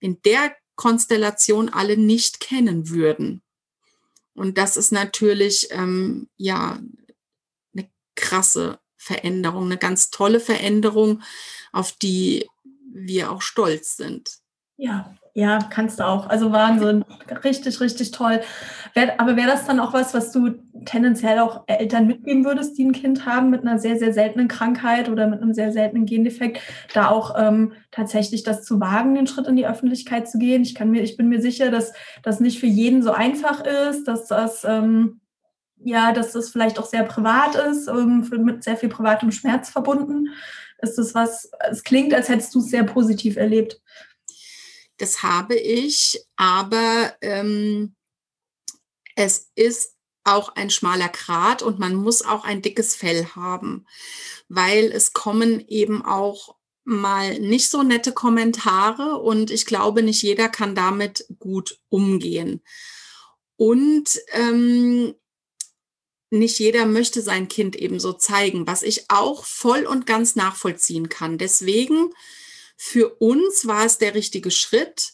[0.00, 3.42] in der Konstellation alle nicht kennen würden.
[4.34, 6.78] Und das ist natürlich ähm, ja
[7.72, 11.22] eine krasse Veränderung, eine ganz tolle Veränderung,
[11.72, 12.48] auf die
[12.92, 14.30] wir auch stolz sind.
[14.76, 16.28] Ja, ja, kannst du auch.
[16.28, 17.04] Also Wahnsinn.
[17.42, 18.40] Richtig, richtig toll.
[19.16, 20.50] Aber wäre das dann auch was, was du
[20.84, 25.08] tendenziell auch Eltern mitgeben würdest, die ein Kind haben mit einer sehr, sehr seltenen Krankheit
[25.08, 26.60] oder mit einem sehr seltenen Gendefekt,
[26.92, 30.62] da auch ähm, tatsächlich das zu wagen, den Schritt in die Öffentlichkeit zu gehen?
[30.62, 34.04] Ich kann mir, ich bin mir sicher, dass das nicht für jeden so einfach ist,
[34.04, 35.21] dass das ähm,
[35.84, 40.28] ja, dass das vielleicht auch sehr privat ist, ähm, mit sehr viel privatem Schmerz verbunden.
[40.78, 43.80] Ist das was, es klingt, als hättest du es sehr positiv erlebt.
[44.98, 47.94] Das habe ich, aber ähm,
[49.16, 53.86] es ist auch ein schmaler Grat und man muss auch ein dickes Fell haben,
[54.48, 60.48] weil es kommen eben auch mal nicht so nette Kommentare und ich glaube, nicht jeder
[60.48, 62.62] kann damit gut umgehen.
[63.56, 65.14] Und ähm,
[66.32, 71.38] nicht jeder möchte sein Kind ebenso zeigen, was ich auch voll und ganz nachvollziehen kann.
[71.38, 72.12] Deswegen
[72.76, 75.12] für uns war es der richtige Schritt,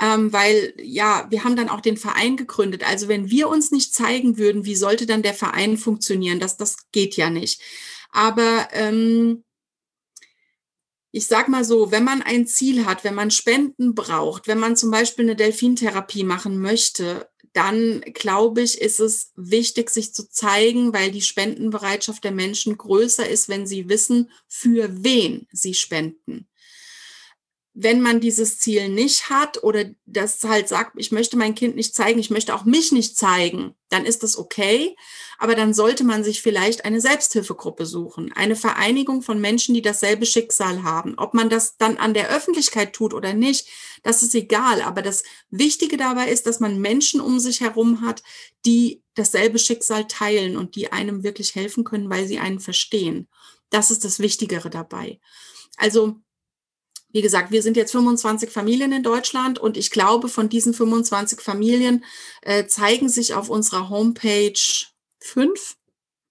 [0.00, 2.86] ähm, weil ja, wir haben dann auch den Verein gegründet.
[2.86, 6.40] Also wenn wir uns nicht zeigen würden, wie sollte dann der Verein funktionieren?
[6.40, 7.60] Das, das geht ja nicht.
[8.12, 9.44] Aber ähm,
[11.12, 14.76] ich sag mal so, wenn man ein Ziel hat, wenn man Spenden braucht, wenn man
[14.76, 20.92] zum Beispiel eine Delfintherapie machen möchte, dann glaube ich, ist es wichtig, sich zu zeigen,
[20.92, 26.49] weil die Spendenbereitschaft der Menschen größer ist, wenn sie wissen, für wen sie spenden
[27.82, 31.94] wenn man dieses Ziel nicht hat oder das halt sagt, ich möchte mein Kind nicht
[31.94, 34.96] zeigen, ich möchte auch mich nicht zeigen, dann ist das okay.
[35.38, 40.26] Aber dann sollte man sich vielleicht eine Selbsthilfegruppe suchen, eine Vereinigung von Menschen, die dasselbe
[40.26, 41.14] Schicksal haben.
[41.16, 43.68] Ob man das dann an der Öffentlichkeit tut oder nicht,
[44.02, 44.82] das ist egal.
[44.82, 48.22] Aber das Wichtige dabei ist, dass man Menschen um sich herum hat,
[48.66, 53.26] die dasselbe Schicksal teilen und die einem wirklich helfen können, weil sie einen verstehen.
[53.70, 55.18] Das ist das Wichtigere dabei.
[55.78, 56.20] Also
[57.12, 61.40] wie gesagt, wir sind jetzt 25 Familien in Deutschland und ich glaube, von diesen 25
[61.40, 62.04] Familien
[62.42, 64.52] äh, zeigen sich auf unserer Homepage
[65.18, 65.76] fünf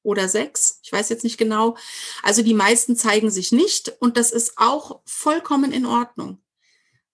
[0.04, 0.80] oder sechs.
[0.84, 1.76] Ich weiß jetzt nicht genau.
[2.24, 6.42] Also die meisten zeigen sich nicht und das ist auch vollkommen in Ordnung,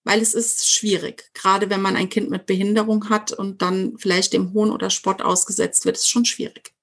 [0.04, 4.34] weil es ist schwierig, gerade wenn man ein Kind mit Behinderung hat und dann vielleicht
[4.34, 6.75] dem Hohn oder Spott ausgesetzt wird, ist schon schwierig.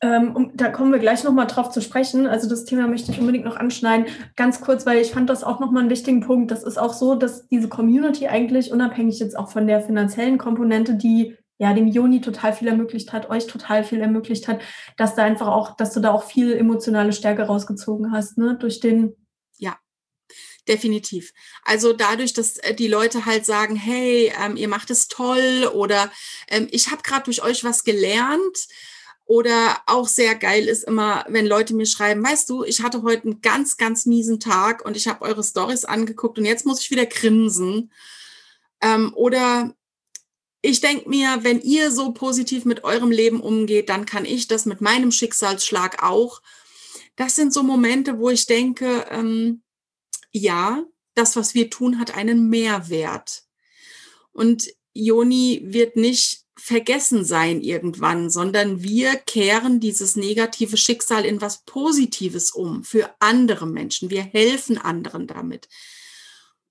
[0.00, 2.26] Ähm, um, da kommen wir gleich nochmal drauf zu sprechen.
[2.26, 4.06] Also das Thema möchte ich unbedingt noch anschneiden.
[4.36, 6.50] Ganz kurz, weil ich fand das auch nochmal einen wichtigen Punkt.
[6.52, 10.94] Das ist auch so, dass diese Community eigentlich unabhängig jetzt auch von der finanziellen Komponente,
[10.94, 14.60] die ja dem Joni total viel ermöglicht hat, euch total viel ermöglicht hat,
[14.96, 18.56] dass da einfach auch, dass du da auch viel emotionale Stärke rausgezogen hast, ne?
[18.60, 19.16] Durch den
[19.56, 19.76] ja
[20.68, 21.32] definitiv.
[21.64, 26.12] Also dadurch, dass äh, die Leute halt sagen, hey, ähm, ihr macht es toll oder
[26.46, 28.68] ähm, ich habe gerade durch euch was gelernt
[29.28, 33.24] oder auch sehr geil ist immer, wenn Leute mir schreiben, weißt du, ich hatte heute
[33.24, 36.90] einen ganz, ganz miesen Tag und ich habe eure Stories angeguckt und jetzt muss ich
[36.90, 37.92] wieder grinsen.
[38.80, 39.74] Ähm, oder
[40.62, 44.64] ich denke mir, wenn ihr so positiv mit eurem Leben umgeht, dann kann ich das
[44.64, 46.40] mit meinem Schicksalsschlag auch.
[47.14, 49.62] Das sind so Momente, wo ich denke, ähm,
[50.32, 53.42] ja, das, was wir tun, hat einen Mehrwert.
[54.32, 61.64] Und Joni wird nicht vergessen sein irgendwann, sondern wir kehren dieses negative Schicksal in was
[61.64, 64.10] Positives um für andere Menschen.
[64.10, 65.68] Wir helfen anderen damit.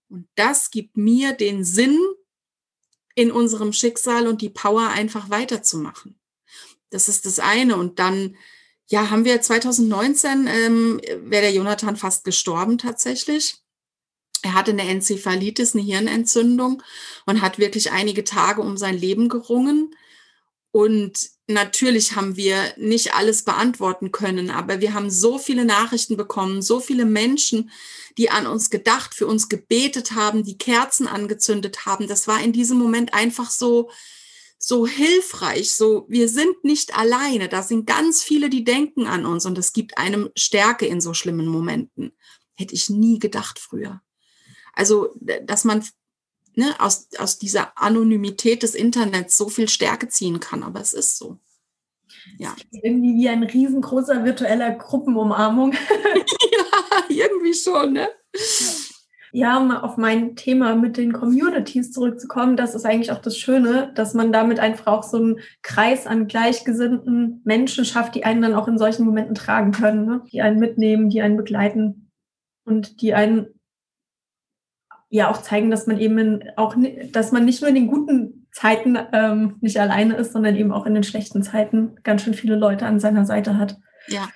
[0.09, 1.99] Und das gibt mir den Sinn
[3.15, 6.19] in unserem Schicksal und die Power einfach weiterzumachen.
[6.89, 7.75] Das ist das eine.
[7.75, 8.35] Und dann,
[8.87, 13.63] ja, haben wir 2019, ähm, wäre der Jonathan fast gestorben tatsächlich.
[14.47, 16.81] Er hatte eine Enzephalitis, eine Hirnentzündung
[17.25, 19.93] und hat wirklich einige Tage um sein Leben gerungen.
[20.71, 26.61] Und natürlich haben wir nicht alles beantworten können, aber wir haben so viele Nachrichten bekommen,
[26.61, 27.71] so viele Menschen,
[28.17, 32.07] die an uns gedacht, für uns gebetet haben, die Kerzen angezündet haben.
[32.07, 33.89] Das war in diesem Moment einfach so,
[34.57, 35.73] so hilfreich.
[35.73, 37.49] So, wir sind nicht alleine.
[37.49, 41.13] Da sind ganz viele, die denken an uns und es gibt einem Stärke in so
[41.13, 42.13] schlimmen Momenten.
[42.55, 44.01] Hätte ich nie gedacht früher.
[44.77, 45.83] Also, dass man
[46.53, 51.17] ne, aus, aus dieser Anonymität des Internets so viel Stärke ziehen kann, aber es ist
[51.17, 51.39] so.
[52.37, 52.55] Ja.
[52.71, 55.73] Irgendwie wie ein riesengroßer virtueller Gruppenumarmung.
[56.51, 58.09] ja, irgendwie schon, ne?
[59.31, 63.91] Ja, um auf mein Thema mit den Communities zurückzukommen, das ist eigentlich auch das Schöne,
[63.95, 68.53] dass man damit einfach auch so einen Kreis an gleichgesinnten Menschen schafft, die einen dann
[68.53, 70.23] auch in solchen Momenten tragen können, ne?
[70.31, 72.11] die einen mitnehmen, die einen begleiten
[72.63, 73.56] und die einen
[75.09, 76.75] ja auch zeigen, dass man eben auch,
[77.11, 80.85] dass man nicht nur in den guten Zeiten ähm, nicht alleine ist, sondern eben auch
[80.85, 83.77] in den schlechten Zeiten ganz schön viele Leute an seiner Seite hat.
[84.07, 84.29] Ja.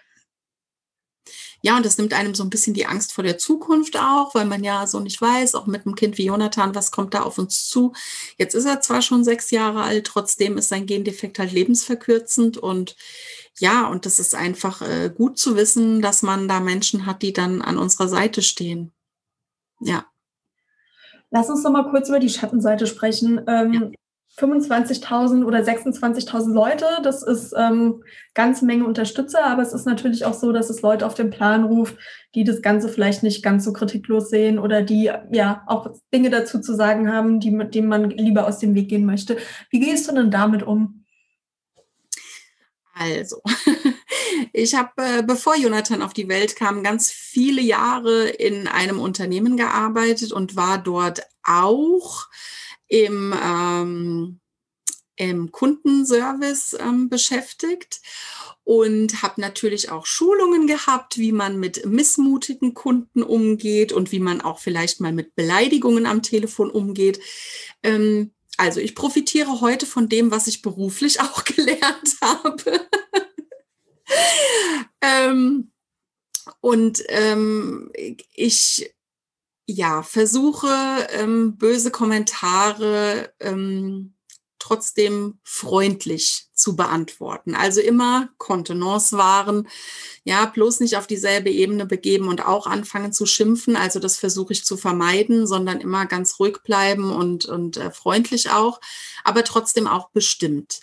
[1.63, 4.45] Ja, und das nimmt einem so ein bisschen die Angst vor der Zukunft auch, weil
[4.45, 7.37] man ja so nicht weiß, auch mit einem Kind wie Jonathan, was kommt da auf
[7.37, 7.93] uns zu.
[8.37, 12.95] Jetzt ist er zwar schon sechs Jahre alt, trotzdem ist sein Gendefekt halt lebensverkürzend und
[13.59, 17.33] ja, und das ist einfach äh, gut zu wissen, dass man da Menschen hat, die
[17.33, 18.91] dann an unserer Seite stehen.
[19.79, 20.10] Ja.
[21.31, 23.41] Lass uns noch mal kurz über die Schattenseite sprechen.
[23.47, 23.89] Ähm, ja.
[24.39, 30.33] 25.000 oder 26.000 Leute, das ist ähm, ganze Menge Unterstützer, aber es ist natürlich auch
[30.33, 31.97] so, dass es Leute auf den Plan ruft,
[32.33, 36.61] die das Ganze vielleicht nicht ganz so kritiklos sehen oder die ja auch Dinge dazu
[36.61, 39.37] zu sagen haben, die mit denen man lieber aus dem Weg gehen möchte.
[39.69, 41.03] Wie gehst du denn damit um?
[42.93, 43.41] Also,
[44.53, 49.57] Ich habe, äh, bevor Jonathan auf die Welt kam, ganz viele Jahre in einem Unternehmen
[49.57, 52.27] gearbeitet und war dort auch
[52.87, 54.39] im, ähm,
[55.15, 58.01] im Kundenservice ähm, beschäftigt
[58.63, 64.41] und habe natürlich auch Schulungen gehabt, wie man mit missmutigen Kunden umgeht und wie man
[64.41, 67.19] auch vielleicht mal mit Beleidigungen am Telefon umgeht.
[67.83, 72.87] Ähm, also ich profitiere heute von dem, was ich beruflich auch gelernt habe.
[75.01, 75.71] Ähm,
[76.59, 77.91] und ähm,
[78.33, 78.93] ich
[79.65, 80.67] ja versuche
[81.11, 84.15] ähm, böse Kommentare ähm,
[84.61, 87.55] trotzdem freundlich zu beantworten.
[87.55, 89.67] Also immer Kontenance wahren,
[90.23, 93.75] ja, bloß nicht auf dieselbe Ebene begeben und auch anfangen zu schimpfen.
[93.75, 98.51] Also das versuche ich zu vermeiden, sondern immer ganz ruhig bleiben und, und äh, freundlich
[98.51, 98.79] auch,
[99.23, 100.81] aber trotzdem auch bestimmt.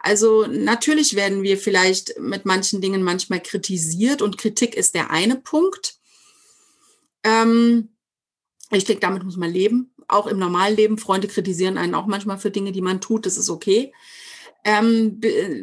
[0.00, 5.36] Also natürlich werden wir vielleicht mit manchen Dingen manchmal kritisiert und Kritik ist der eine
[5.36, 5.96] Punkt.
[7.22, 7.90] Ähm,
[8.70, 9.92] ich denke, damit muss man leben.
[10.08, 10.98] Auch im normalen Leben.
[10.98, 13.26] Freunde kritisieren einen auch manchmal für Dinge, die man tut.
[13.26, 13.92] Das ist okay.
[14.64, 15.20] Ähm,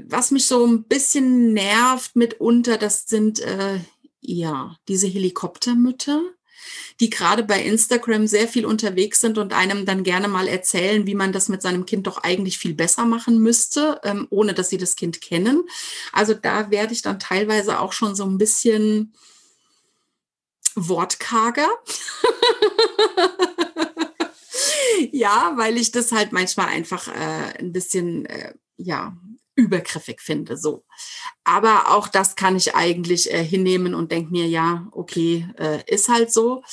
[0.08, 3.80] was mich so ein bisschen nervt mitunter, das sind äh,
[4.22, 6.22] ja diese Helikoptermütter,
[7.00, 11.16] die gerade bei Instagram sehr viel unterwegs sind und einem dann gerne mal erzählen, wie
[11.16, 14.78] man das mit seinem Kind doch eigentlich viel besser machen müsste, ähm, ohne dass sie
[14.78, 15.64] das Kind kennen.
[16.12, 19.14] Also da werde ich dann teilweise auch schon so ein bisschen
[20.76, 21.70] wortkarger.
[25.12, 29.16] ja, weil ich das halt manchmal einfach äh, ein bisschen, äh, ja,
[29.58, 30.86] übergriffig finde, so.
[31.44, 36.08] Aber auch das kann ich eigentlich äh, hinnehmen und denke mir, ja, okay, äh, ist
[36.08, 36.64] halt so.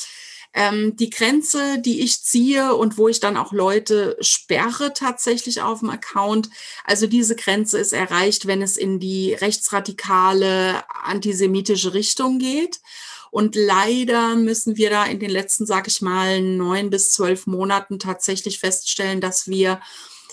[0.56, 5.80] Ähm, die Grenze, die ich ziehe und wo ich dann auch Leute sperre tatsächlich auf
[5.80, 6.48] dem Account,
[6.84, 12.80] also diese Grenze ist erreicht, wenn es in die rechtsradikale antisemitische Richtung geht.
[13.32, 17.98] Und leider müssen wir da in den letzten, sag ich mal, neun bis zwölf Monaten
[17.98, 19.80] tatsächlich feststellen, dass wir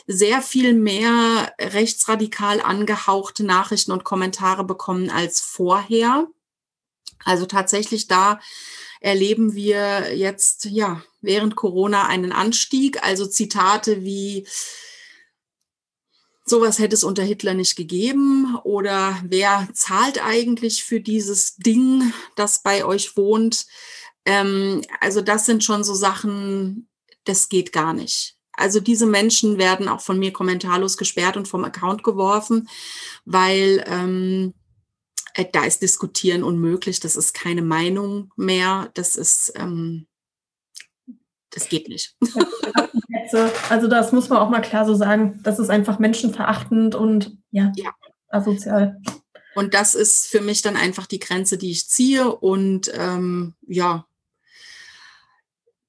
[0.08, 6.28] sehr viel mehr rechtsradikal angehauchte Nachrichten und Kommentare bekommen als vorher.
[7.24, 8.40] Also tatsächlich da
[9.00, 13.04] erleben wir jetzt ja während Corona einen Anstieg.
[13.04, 14.48] Also Zitate wie
[16.46, 22.62] sowas hätte es unter Hitler nicht gegeben oder wer zahlt eigentlich für dieses Ding, das
[22.62, 23.68] bei euch wohnt?
[24.26, 26.90] Ähm, also das sind schon so Sachen,
[27.24, 28.38] das geht gar nicht.
[28.62, 32.70] Also diese Menschen werden auch von mir kommentarlos gesperrt und vom Account geworfen,
[33.26, 34.54] weil ähm,
[35.34, 37.00] äh, da ist Diskutieren unmöglich.
[37.00, 38.90] Das ist keine Meinung mehr.
[38.94, 40.08] Das ist, ähm,
[41.50, 42.16] das geht nicht.
[43.70, 45.40] Also das muss man auch mal klar so sagen.
[45.44, 47.92] Das ist einfach menschenverachtend und ja, ja.
[48.28, 49.00] asozial.
[49.56, 52.36] Und das ist für mich dann einfach die Grenze, die ich ziehe.
[52.36, 54.06] Und ähm, ja,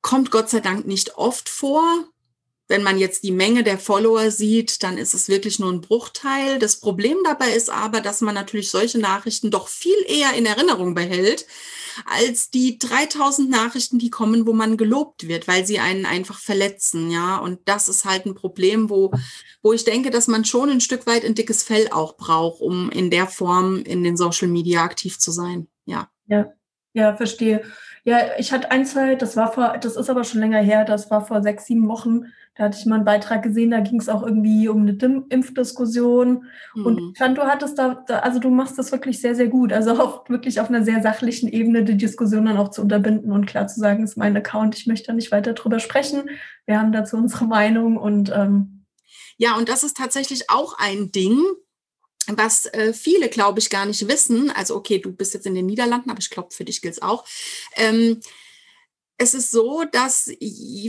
[0.02, 1.82] kommt Gott sei Dank nicht oft vor.
[2.68, 6.58] Wenn man jetzt die Menge der Follower sieht, dann ist es wirklich nur ein Bruchteil.
[6.58, 10.94] Das Problem dabei ist aber, dass man natürlich solche Nachrichten doch viel eher in Erinnerung
[10.94, 11.46] behält,
[12.06, 17.10] als die 3000 Nachrichten, die kommen, wo man gelobt wird, weil sie einen einfach verletzen,
[17.10, 17.36] ja.
[17.38, 19.12] Und das ist halt ein Problem, wo,
[19.62, 22.90] wo ich denke, dass man schon ein Stück weit ein dickes Fell auch braucht, um
[22.90, 26.08] in der Form in den Social Media aktiv zu sein, ja.
[26.26, 26.52] Ja,
[26.92, 27.62] ja, verstehe.
[28.04, 31.10] Ja, ich hatte ein, zwei, das war vor, das ist aber schon länger her, das
[31.10, 32.26] war vor sechs, sieben Wochen.
[32.54, 35.24] Da hatte ich mal einen Beitrag gesehen, da ging es auch irgendwie um eine Dim
[35.30, 36.44] Impfdiskussion.
[36.74, 36.86] Mhm.
[36.86, 39.72] Und ich fand, du hattest da, also du machst das wirklich sehr, sehr gut.
[39.72, 43.46] Also auch wirklich auf einer sehr sachlichen Ebene die Diskussion dann auch zu unterbinden und
[43.46, 46.28] klar zu sagen, ist mein Account, ich möchte da nicht weiter drüber sprechen.
[46.66, 48.84] Wir haben dazu unsere Meinung und ähm,
[49.38, 51.40] ja, und das ist tatsächlich auch ein Ding,
[52.28, 55.66] was äh, viele, glaube ich, gar nicht wissen, also okay, du bist jetzt in den
[55.66, 57.24] Niederlanden, aber ich glaube, für dich gilt es auch.
[57.76, 58.20] Ähm,
[59.18, 60.30] es ist so, dass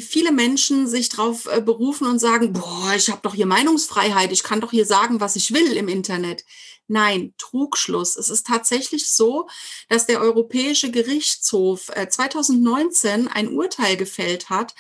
[0.01, 4.43] viele Menschen sich darauf äh, berufen und sagen, boah, ich habe doch hier Meinungsfreiheit, ich
[4.43, 6.43] kann doch hier sagen, was ich will im Internet.
[6.87, 8.17] Nein, Trugschluss.
[8.17, 9.47] Es ist tatsächlich so,
[9.87, 14.73] dass der Europäische Gerichtshof 2019 äh, ein Urteil gefällt hat,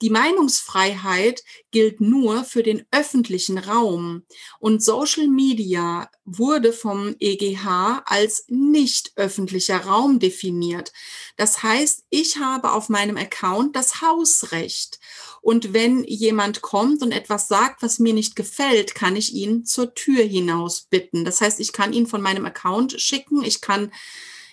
[0.00, 4.22] die Meinungsfreiheit gilt nur für den öffentlichen Raum
[4.58, 10.92] und Social Media wurde vom EGH als nicht öffentlicher Raum definiert.
[11.36, 15.00] Das heißt, ich habe auf meinem Account das Hausrecht.
[15.40, 19.94] Und wenn jemand kommt und etwas sagt, was mir nicht gefällt, kann ich ihn zur
[19.94, 21.24] Tür hinaus bitten.
[21.24, 23.90] Das heißt, ich kann ihn von meinem Account schicken, ich kann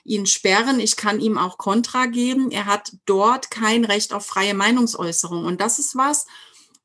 [0.10, 2.50] ihn sperren, ich kann ihm auch Kontra geben.
[2.50, 5.46] Er hat dort kein Recht auf freie Meinungsäußerung.
[5.46, 6.26] Und das ist was,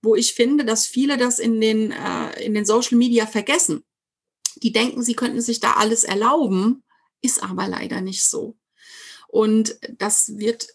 [0.03, 3.83] wo ich finde, dass viele das in den, äh, in den Social Media vergessen.
[4.63, 6.85] die denken, sie könnten sich da alles erlauben,
[7.21, 8.57] ist aber leider nicht so.
[9.27, 10.69] Und das wird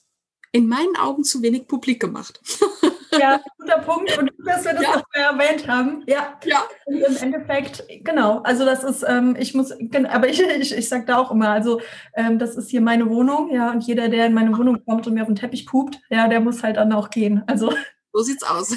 [0.52, 2.42] in meinen Augen zu wenig publik gemacht.
[3.12, 4.18] Ja, guter Punkt.
[4.18, 4.96] Und dass wir das ja.
[4.96, 6.04] noch erwähnt haben.
[6.08, 6.38] Ja.
[6.46, 6.64] ja.
[6.86, 8.40] Und Im Endeffekt, genau.
[8.44, 11.82] Also das ist, ähm, ich muss, aber ich, ich, ich sage da auch immer, also
[12.16, 15.14] ähm, das ist hier meine Wohnung, ja, und jeder, der in meine Wohnung kommt und
[15.14, 17.44] mir auf den Teppich pupt, ja, der muss halt dann auch gehen.
[17.48, 17.74] Also.
[18.12, 18.76] So sieht's aus.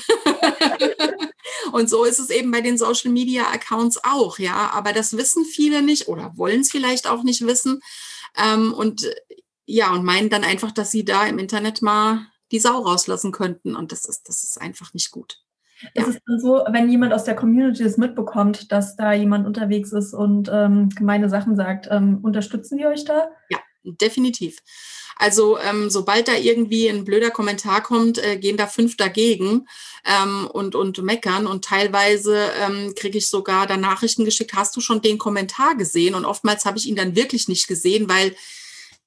[1.73, 4.71] und so ist es eben bei den Social Media Accounts auch, ja.
[4.75, 7.81] Aber das wissen viele nicht oder wollen es vielleicht auch nicht wissen.
[8.37, 9.11] Ähm, und
[9.65, 13.75] ja, und meinen dann einfach, dass sie da im Internet mal die Sau rauslassen könnten.
[13.75, 15.39] Und das ist, das ist einfach nicht gut.
[15.95, 16.03] Ja.
[16.03, 19.93] Ist es dann so, wenn jemand aus der Community es mitbekommt, dass da jemand unterwegs
[19.93, 23.31] ist und ähm, gemeine Sachen sagt, ähm, unterstützen die euch da?
[23.51, 24.59] Ja, definitiv.
[25.17, 29.67] Also ähm, sobald da irgendwie ein blöder Kommentar kommt, äh, gehen da fünf dagegen
[30.05, 31.47] ähm, und, und meckern.
[31.47, 36.15] Und teilweise ähm, kriege ich sogar da Nachrichten geschickt, hast du schon den Kommentar gesehen?
[36.15, 38.35] Und oftmals habe ich ihn dann wirklich nicht gesehen, weil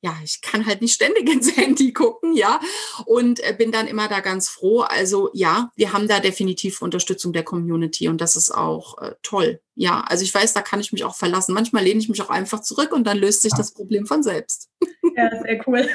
[0.01, 2.59] ja, ich kann halt nicht ständig ins Handy gucken, ja,
[3.05, 4.81] und äh, bin dann immer da ganz froh.
[4.81, 9.61] Also ja, wir haben da definitiv Unterstützung der Community und das ist auch äh, toll.
[9.73, 11.53] Ja, also ich weiß, da kann ich mich auch verlassen.
[11.53, 14.69] Manchmal lehne ich mich auch einfach zurück und dann löst sich das Problem von selbst.
[15.15, 15.79] Ja, sehr cool.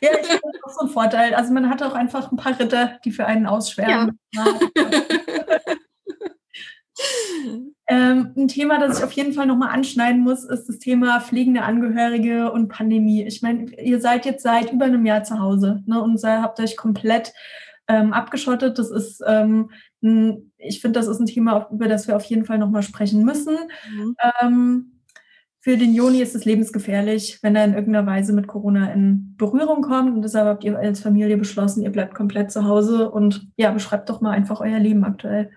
[0.00, 1.34] ja, ich finde das auch so ein Vorteil.
[1.34, 4.18] Also man hat auch einfach ein paar Ritter, die für einen ausschwärmen.
[4.32, 4.58] Ja.
[7.92, 11.60] Ähm, ein Thema, das ich auf jeden Fall nochmal anschneiden muss, ist das Thema pflegende
[11.60, 13.22] Angehörige und Pandemie.
[13.24, 16.78] Ich meine, ihr seid jetzt seit über einem Jahr zu Hause ne, und habt euch
[16.78, 17.34] komplett
[17.88, 18.78] ähm, abgeschottet.
[18.78, 19.70] Das ist, ähm,
[20.02, 23.24] ein, ich finde, das ist ein Thema, über das wir auf jeden Fall nochmal sprechen
[23.24, 23.58] müssen.
[23.94, 24.16] Mhm.
[24.40, 24.92] Ähm,
[25.60, 29.82] für den Joni ist es lebensgefährlich, wenn er in irgendeiner Weise mit Corona in Berührung
[29.82, 30.16] kommt.
[30.16, 34.08] Und deshalb habt ihr als Familie beschlossen, ihr bleibt komplett zu Hause und ja, beschreibt
[34.08, 35.50] doch mal einfach euer Leben aktuell.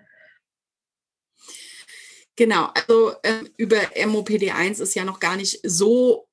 [2.36, 6.28] Genau, also äh, über MOPD1 ist ja noch gar nicht so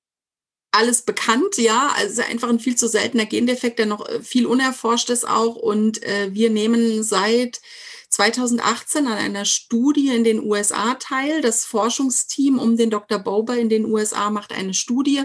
[0.73, 1.93] alles bekannt, ja.
[1.97, 5.55] Also einfach ein viel zu seltener Gendefekt, der noch äh, viel unerforscht ist auch.
[5.55, 7.61] Und äh, wir nehmen seit
[8.09, 11.41] 2018 an einer Studie in den USA teil.
[11.41, 13.19] Das Forschungsteam um den Dr.
[13.19, 15.23] Bober in den USA macht eine Studie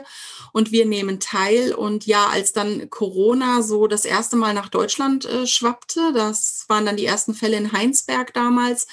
[0.53, 1.73] und wir nehmen teil.
[1.73, 6.85] Und ja, als dann Corona so das erste Mal nach Deutschland äh, schwappte, das waren
[6.85, 8.87] dann die ersten Fälle in Heinsberg damals,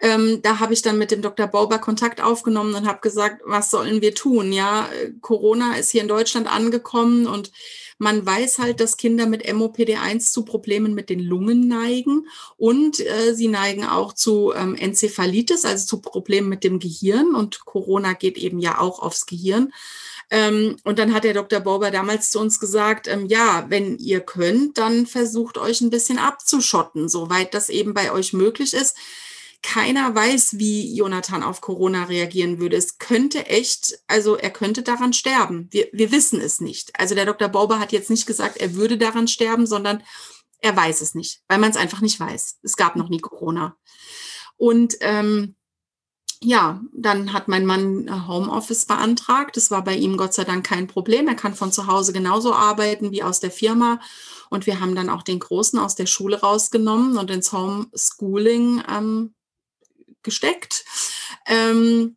[0.00, 1.46] ähm, da habe ich dann mit dem Dr.
[1.46, 4.52] Bauber Kontakt aufgenommen und habe gesagt, was sollen wir tun?
[4.52, 4.88] Ja,
[5.20, 7.50] Corona ist hier in Deutschland angekommen und
[7.98, 13.34] man weiß halt, dass Kinder mit MOPD1 zu Problemen mit den Lungen neigen und äh,
[13.34, 17.34] sie neigen auch zu ähm, Enzephalitis, also zu Problemen mit dem Gehirn.
[17.34, 19.72] Und Corona geht eben ja auch aufs Gehirn.
[20.30, 21.58] Ähm, und dann hat der Dr.
[21.58, 26.18] Bauber damals zu uns gesagt, ähm, ja, wenn ihr könnt, dann versucht euch ein bisschen
[26.18, 28.96] abzuschotten, soweit das eben bei euch möglich ist
[29.62, 32.76] keiner weiß, wie Jonathan auf Corona reagieren würde.
[32.76, 35.68] Es könnte echt, also er könnte daran sterben.
[35.70, 36.98] Wir, wir wissen es nicht.
[36.98, 37.48] Also der Dr.
[37.48, 40.02] Bauber hat jetzt nicht gesagt, er würde daran sterben, sondern
[40.60, 42.58] er weiß es nicht, weil man es einfach nicht weiß.
[42.62, 43.76] Es gab noch nie Corona.
[44.56, 45.56] Und ähm,
[46.40, 49.56] ja, dann hat mein Mann Homeoffice beantragt.
[49.56, 51.26] Das war bei ihm Gott sei Dank kein Problem.
[51.26, 54.00] Er kann von zu Hause genauso arbeiten wie aus der Firma.
[54.48, 59.34] Und wir haben dann auch den Großen aus der Schule rausgenommen und ins Homeschooling ähm,
[60.22, 60.84] gesteckt.
[61.46, 62.16] Ähm,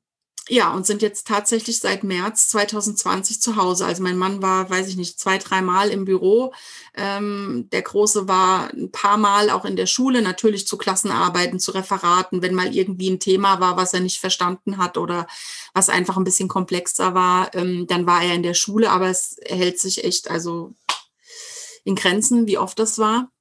[0.49, 3.85] ja, und sind jetzt tatsächlich seit März 2020 zu Hause.
[3.85, 6.51] Also mein Mann war, weiß ich nicht, zwei, dreimal im Büro.
[6.95, 11.71] Ähm, der Große war ein paar Mal auch in der Schule, natürlich zu Klassenarbeiten, zu
[11.71, 15.27] Referaten, wenn mal irgendwie ein Thema war, was er nicht verstanden hat oder
[15.73, 19.37] was einfach ein bisschen komplexer war, ähm, dann war er in der Schule, aber es
[19.45, 20.73] hält sich echt also
[21.85, 23.31] in Grenzen, wie oft das war.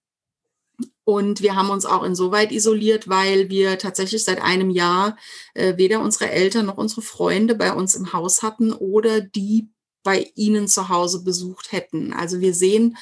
[1.10, 5.16] Und wir haben uns auch insoweit isoliert, weil wir tatsächlich seit einem Jahr
[5.54, 9.68] äh, weder unsere Eltern noch unsere Freunde bei uns im Haus hatten oder die
[10.04, 12.12] bei ihnen zu Hause besucht hätten.
[12.12, 12.96] Also wir sehen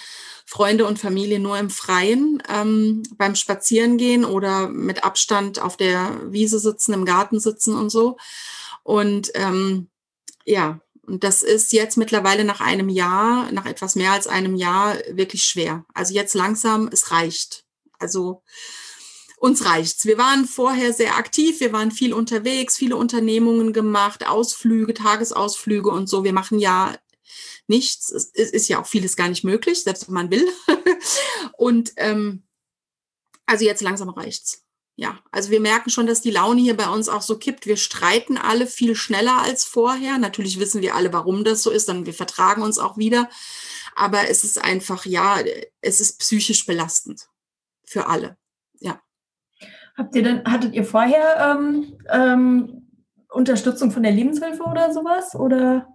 [0.46, 6.58] Freunde und Familie nur im Freien, ähm, beim Spazierengehen oder mit Abstand auf der Wiese
[6.60, 8.16] sitzen, im Garten sitzen und so.
[8.84, 9.88] Und ähm,
[10.46, 14.96] ja, und das ist jetzt mittlerweile nach einem Jahr, nach etwas mehr als einem Jahr
[15.10, 15.84] wirklich schwer.
[15.92, 17.67] Also jetzt langsam, es reicht.
[17.98, 18.42] Also
[19.38, 20.04] uns reicht's.
[20.04, 26.08] Wir waren vorher sehr aktiv, wir waren viel unterwegs, viele Unternehmungen gemacht, Ausflüge, Tagesausflüge und
[26.08, 26.24] so.
[26.24, 26.96] Wir machen ja
[27.66, 28.10] nichts.
[28.10, 30.46] Es ist ja auch vieles gar nicht möglich, selbst wenn man will.
[31.56, 32.42] und ähm,
[33.46, 34.64] also jetzt langsam reicht's.
[34.96, 37.66] Ja, also wir merken schon, dass die Laune hier bei uns auch so kippt.
[37.66, 40.18] Wir streiten alle viel schneller als vorher.
[40.18, 43.30] Natürlich wissen wir alle, warum das so ist, dann wir vertragen uns auch wieder.
[43.94, 45.40] Aber es ist einfach, ja,
[45.80, 47.28] es ist psychisch belastend
[47.88, 48.36] für alle.
[48.80, 49.00] Ja.
[49.96, 52.88] Habt ihr denn, hattet ihr vorher ähm, ähm,
[53.28, 55.34] Unterstützung von der Lebenshilfe oder sowas?
[55.34, 55.88] Oder?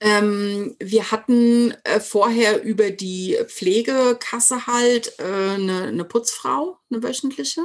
[0.00, 7.62] Ähm, wir hatten äh, vorher über die Pflegekasse halt äh, eine, eine Putzfrau, eine wöchentliche,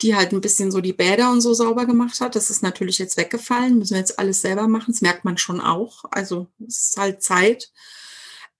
[0.00, 2.36] die halt ein bisschen so die Bäder und so sauber gemacht hat.
[2.36, 4.92] Das ist natürlich jetzt weggefallen, müssen wir jetzt alles selber machen.
[4.92, 6.04] Das merkt man schon auch.
[6.10, 7.72] Also es ist halt Zeit.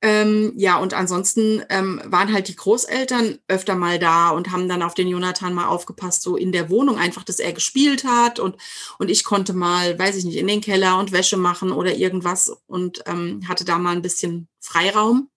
[0.01, 4.83] Ähm, ja, und ansonsten ähm, waren halt die Großeltern öfter mal da und haben dann
[4.83, 8.57] auf den Jonathan mal aufgepasst, so in der Wohnung einfach, dass er gespielt hat und,
[8.99, 12.57] und ich konnte mal, weiß ich nicht, in den Keller und Wäsche machen oder irgendwas
[12.69, 15.31] und ähm, hatte da mal ein bisschen Freiraum.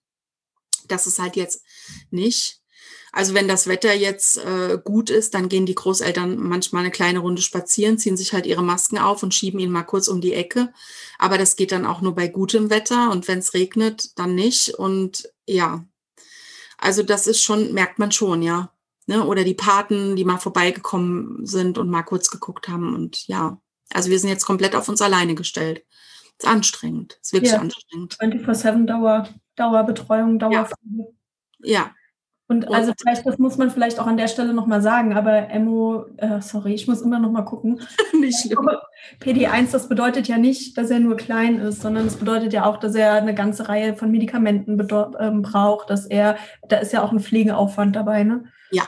[0.86, 1.64] Das ist halt jetzt
[2.10, 2.61] nicht.
[3.14, 7.18] Also wenn das Wetter jetzt äh, gut ist, dann gehen die Großeltern manchmal eine kleine
[7.18, 10.32] Runde spazieren, ziehen sich halt ihre Masken auf und schieben ihn mal kurz um die
[10.32, 10.72] Ecke.
[11.18, 14.70] Aber das geht dann auch nur bei gutem Wetter und wenn es regnet, dann nicht.
[14.70, 15.84] Und ja,
[16.78, 18.72] also das ist schon, merkt man schon, ja.
[19.06, 19.26] Ne?
[19.26, 22.94] Oder die Paten, die mal vorbeigekommen sind und mal kurz geguckt haben.
[22.94, 23.60] Und ja,
[23.92, 25.84] also wir sind jetzt komplett auf uns alleine gestellt.
[26.38, 27.18] Ist anstrengend.
[27.20, 28.16] Ist wirklich ja, anstrengend.
[28.18, 31.12] 24-7 Dauer, Dauerbetreuung, Dauerpflege.
[31.60, 31.72] Ja.
[31.72, 31.94] ja.
[32.52, 36.04] Und also vielleicht, das muss man vielleicht auch an der Stelle nochmal sagen, aber Emo,
[36.18, 37.80] äh, sorry, ich muss immer nochmal gucken.
[38.20, 38.68] nicht schlimm.
[39.22, 42.78] PD1, das bedeutet ja nicht, dass er nur klein ist, sondern es bedeutet ja auch,
[42.78, 44.78] dass er eine ganze Reihe von Medikamenten
[45.18, 46.36] ähm, braucht, dass er,
[46.68, 48.44] da ist ja auch ein Pflegeaufwand dabei, ne?
[48.70, 48.86] Ja,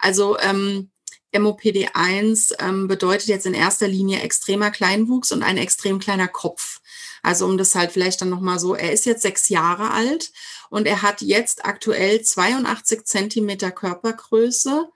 [0.00, 0.90] also ähm,
[1.34, 6.80] MOPD1 ähm, bedeutet jetzt in erster Linie extremer Kleinwuchs und ein extrem kleiner Kopf.
[7.22, 10.32] Also um das halt vielleicht dann nochmal so, er ist jetzt sechs Jahre alt
[10.70, 14.88] und er hat jetzt aktuell 82 Zentimeter Körpergröße,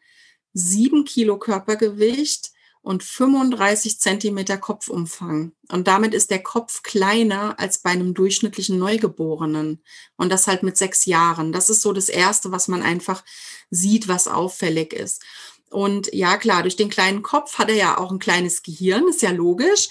[0.53, 2.51] sieben Kilo Körpergewicht
[2.83, 5.53] und 35 Zentimeter Kopfumfang.
[5.71, 9.83] Und damit ist der Kopf kleiner als bei einem durchschnittlichen Neugeborenen.
[10.17, 11.53] Und das halt mit sechs Jahren.
[11.53, 13.25] Das ist so das Erste, was man einfach
[13.71, 15.25] sieht, was auffällig ist.
[15.69, 19.23] Und ja, klar, durch den kleinen Kopf hat er ja auch ein kleines Gehirn, ist
[19.23, 19.89] ja logisch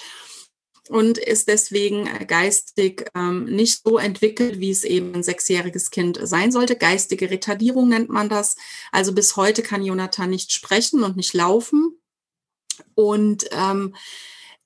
[0.89, 6.51] und ist deswegen geistig ähm, nicht so entwickelt, wie es eben ein sechsjähriges Kind sein
[6.51, 6.75] sollte.
[6.75, 8.55] Geistige Retardierung nennt man das.
[8.91, 11.99] Also bis heute kann Jonathan nicht sprechen und nicht laufen.
[12.93, 13.95] Und ähm,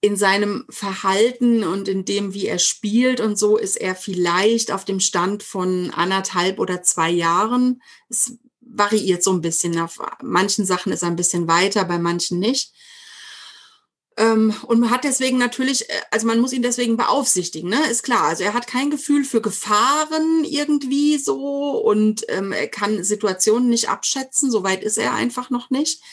[0.01, 4.85] in seinem Verhalten und in dem, wie er spielt und so, ist er vielleicht auf
[4.85, 7.81] dem Stand von anderthalb oder zwei Jahren.
[8.09, 9.79] Es variiert so ein bisschen.
[9.79, 12.73] Auf manchen Sachen ist er ein bisschen weiter, bei manchen nicht.
[14.19, 17.79] Ähm, und man hat deswegen natürlich, äh, also man muss ihn deswegen beaufsichtigen, ne?
[17.89, 18.23] ist klar.
[18.23, 23.87] Also er hat kein Gefühl für Gefahren irgendwie so und ähm, er kann Situationen nicht
[23.87, 26.03] abschätzen, soweit ist er einfach noch nicht.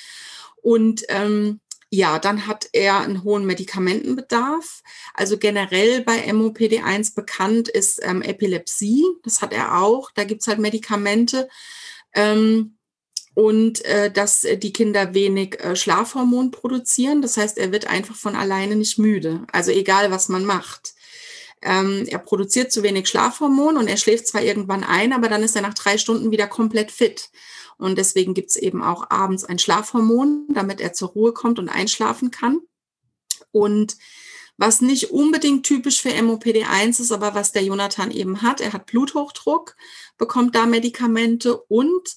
[0.62, 4.82] Und ähm, ja, dann hat er einen hohen Medikamentenbedarf.
[5.14, 10.12] Also generell bei MOPD1 bekannt ist ähm, Epilepsie, das hat er auch.
[10.12, 11.48] Da gibt's halt Medikamente.
[12.14, 12.75] Ähm,
[13.36, 17.20] und äh, dass äh, die Kinder wenig äh, Schlafhormon produzieren.
[17.20, 19.42] Das heißt, er wird einfach von alleine nicht müde.
[19.52, 20.94] Also egal, was man macht.
[21.60, 25.54] Ähm, er produziert zu wenig Schlafhormon und er schläft zwar irgendwann ein, aber dann ist
[25.54, 27.28] er nach drei Stunden wieder komplett fit.
[27.76, 31.68] Und deswegen gibt es eben auch abends ein Schlafhormon, damit er zur Ruhe kommt und
[31.68, 32.60] einschlafen kann.
[33.52, 33.98] Und
[34.56, 38.86] was nicht unbedingt typisch für MOPD1 ist, aber was der Jonathan eben hat, er hat
[38.86, 39.76] Bluthochdruck,
[40.16, 42.16] bekommt da Medikamente und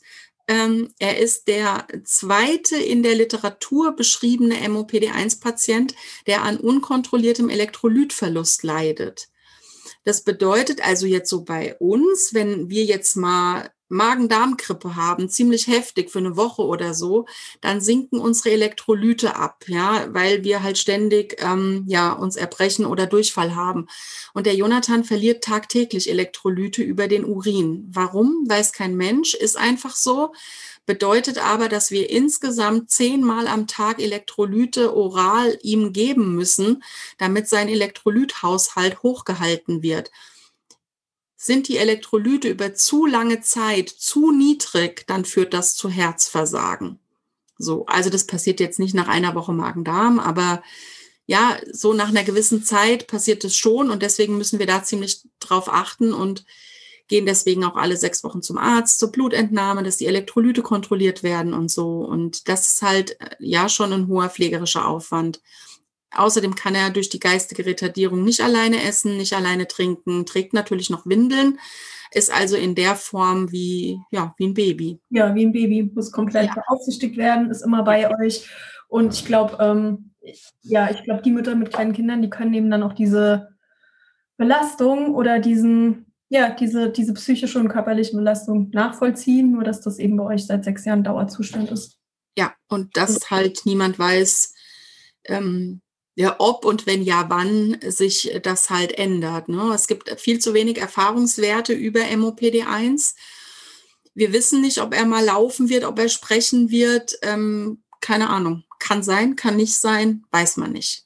[0.50, 5.94] er ist der zweite in der Literatur beschriebene MOPD1-Patient,
[6.26, 9.30] der an unkontrolliertem Elektrolytverlust leidet.
[10.06, 16.10] Das bedeutet also jetzt so bei uns, wenn wir jetzt mal Magen-Darm-Grippe haben, ziemlich heftig
[16.12, 17.26] für eine Woche oder so,
[17.62, 23.08] dann sinken unsere Elektrolyte ab, ja, weil wir halt ständig ähm, ja uns erbrechen oder
[23.08, 23.88] Durchfall haben.
[24.34, 27.88] Und der Jonathan verliert tagtäglich Elektrolyte über den Urin.
[27.92, 28.46] Warum?
[28.48, 30.34] Weiß kein Mensch, ist einfach so.
[30.86, 36.84] Bedeutet aber, dass wir insgesamt zehnmal am Tag Elektrolyte oral ihm geben müssen,
[37.18, 40.12] damit sein Elektrolythaushalt hochgehalten wird
[41.42, 47.00] sind die Elektrolyte über zu lange Zeit zu niedrig, dann führt das zu Herzversagen.
[47.58, 50.62] So, also das passiert jetzt nicht nach einer Woche Magen-Darm, aber
[51.28, 55.22] ja, so nach einer gewissen Zeit passiert es schon und deswegen müssen wir da ziemlich
[55.40, 56.44] drauf achten und
[57.08, 61.54] gehen deswegen auch alle sechs Wochen zum Arzt zur Blutentnahme, dass die Elektrolyte kontrolliert werden
[61.54, 62.00] und so.
[62.00, 65.42] Und das ist halt äh, ja schon ein hoher pflegerischer Aufwand.
[66.16, 70.90] Außerdem kann er durch die geistige Retardierung nicht alleine essen, nicht alleine trinken, trägt natürlich
[70.90, 71.60] noch Windeln,
[72.12, 75.00] ist also in der Form wie, ja, wie ein Baby.
[75.10, 76.56] Ja, wie ein Baby, muss komplett ja.
[76.56, 78.50] beaufsichtigt werden, ist immer bei euch.
[78.88, 80.12] Und ich glaube, ähm,
[80.64, 83.50] ja, ich glaube, die Mütter mit kleinen Kindern, die können eben dann auch diese
[84.38, 90.18] Belastung oder diesen, ja, diese, diese psychische und körperliche Belastung nachvollziehen, nur dass das eben
[90.18, 92.00] bei euch seit sechs Jahren Dauerzustand ist.
[92.36, 94.54] Ja, und dass halt niemand weiß,
[95.26, 95.82] ähm,
[96.20, 99.48] ja, ob und wenn ja, wann sich das halt ändert.
[99.48, 99.72] Ne?
[99.74, 103.14] Es gibt viel zu wenig Erfahrungswerte über MOPD1.
[104.16, 107.18] Wir wissen nicht, ob er mal laufen wird, ob er sprechen wird.
[107.22, 108.66] Ähm, keine Ahnung.
[108.80, 111.06] Kann sein, kann nicht sein, weiß man nicht.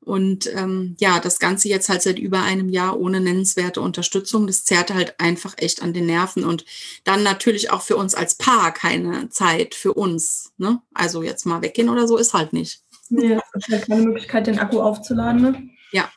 [0.00, 4.66] Und ähm, ja, das Ganze jetzt halt seit über einem Jahr ohne nennenswerte Unterstützung, das
[4.66, 6.66] zerrt halt einfach echt an den Nerven und
[7.04, 10.52] dann natürlich auch für uns als Paar keine Zeit für uns.
[10.58, 10.82] Ne?
[10.92, 12.82] Also jetzt mal weggehen oder so ist halt nicht.
[13.10, 15.42] Nee, es ist halt keine Möglichkeit, den Akku aufzuladen.
[15.42, 15.70] Ne?
[15.92, 16.10] Ja.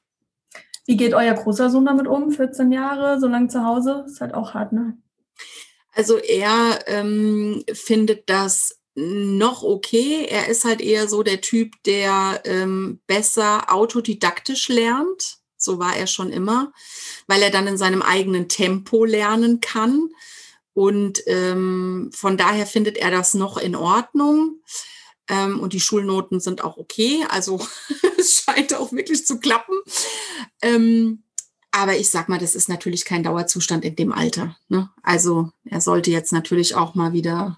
[0.85, 2.31] Wie geht euer großer Sohn damit um?
[2.31, 4.05] 14 Jahre, so lange zu Hause?
[4.07, 4.97] Ist halt auch hart, ne?
[5.95, 10.25] Also er ähm, findet das noch okay.
[10.29, 15.37] Er ist halt eher so der Typ, der ähm, besser autodidaktisch lernt.
[15.57, 16.73] So war er schon immer,
[17.27, 20.09] weil er dann in seinem eigenen Tempo lernen kann.
[20.73, 24.61] Und ähm, von daher findet er das noch in Ordnung.
[25.27, 27.25] Ähm, und die Schulnoten sind auch okay.
[27.29, 27.65] Also
[28.17, 29.75] es scheint auch wirklich zu klappen.
[30.61, 31.23] Ähm,
[31.71, 34.55] aber ich sag mal, das ist natürlich kein Dauerzustand in dem Alter.
[34.67, 34.89] Ne?
[35.01, 37.57] Also er sollte jetzt natürlich auch mal wieder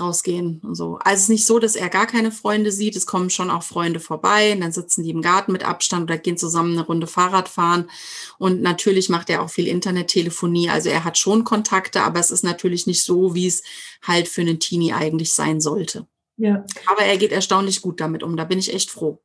[0.00, 0.98] rausgehen und so.
[1.04, 2.96] Also es ist nicht so, dass er gar keine Freunde sieht.
[2.96, 6.18] Es kommen schon auch Freunde vorbei und dann sitzen die im Garten mit Abstand oder
[6.18, 7.90] gehen zusammen eine Runde Fahrrad fahren.
[8.38, 10.70] Und natürlich macht er auch viel Internettelefonie.
[10.70, 13.62] Also er hat schon Kontakte, aber es ist natürlich nicht so, wie es
[14.02, 16.06] halt für einen Teenie eigentlich sein sollte.
[16.40, 16.64] Ja.
[16.86, 18.34] Aber er geht erstaunlich gut damit um.
[18.34, 19.22] Da bin ich echt froh.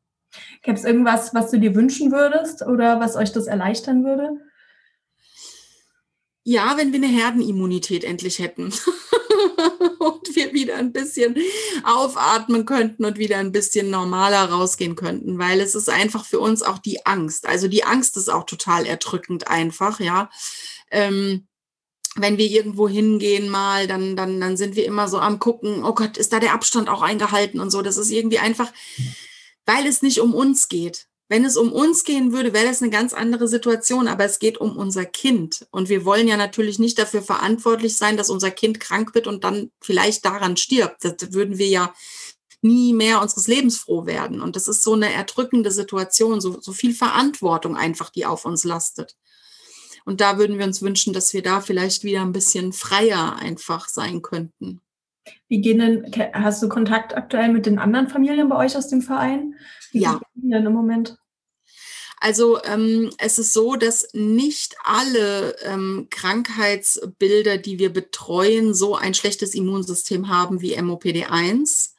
[0.64, 4.32] Gäbe es irgendwas, was du dir wünschen würdest oder was euch das erleichtern würde?
[6.44, 8.66] Ja, wenn wir eine Herdenimmunität endlich hätten.
[10.00, 11.38] und wir wieder ein bisschen
[11.86, 16.64] aufatmen könnten und wieder ein bisschen normaler rausgehen könnten, weil es ist einfach für uns
[16.64, 17.48] auch die Angst.
[17.48, 20.30] Also die Angst ist auch total erdrückend einfach, ja.
[20.92, 21.48] Ähm,
[22.16, 25.94] wenn wir irgendwo hingehen mal, dann, dann, dann sind wir immer so am gucken, oh
[25.94, 27.82] Gott, ist da der Abstand auch eingehalten und so.
[27.82, 28.72] Das ist irgendwie einfach,
[29.66, 31.08] weil es nicht um uns geht.
[31.28, 34.60] Wenn es um uns gehen würde, wäre das eine ganz andere Situation, aber es geht
[34.60, 35.66] um unser Kind.
[35.72, 39.44] Und wir wollen ja natürlich nicht dafür verantwortlich sein, dass unser Kind krank wird und
[39.44, 41.04] dann vielleicht daran stirbt.
[41.04, 41.94] Das würden wir ja
[42.62, 44.42] nie mehr unseres Lebens froh werden.
[44.42, 48.64] Und das ist so eine erdrückende Situation, so, so viel Verantwortung einfach, die auf uns
[48.64, 49.16] lastet.
[50.06, 53.90] Und da würden wir uns wünschen, dass wir da vielleicht wieder ein bisschen freier einfach
[53.90, 54.82] sein könnten.
[55.48, 59.02] Wie gehen denn, hast du Kontakt aktuell mit den anderen Familien bei euch aus dem
[59.02, 59.56] Verein?
[59.92, 60.22] Wie ja.
[60.36, 61.18] Denn im Moment?
[62.18, 69.14] Also ähm, es ist so, dass nicht alle ähm, Krankheitsbilder, die wir betreuen, so ein
[69.14, 71.92] schlechtes Immunsystem haben wie MOPD1.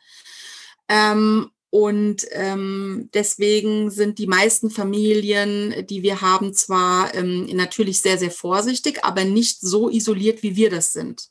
[0.89, 8.17] Ähm, und ähm, deswegen sind die meisten Familien, die wir haben, zwar ähm, natürlich sehr,
[8.17, 11.29] sehr vorsichtig, aber nicht so isoliert, wie wir das sind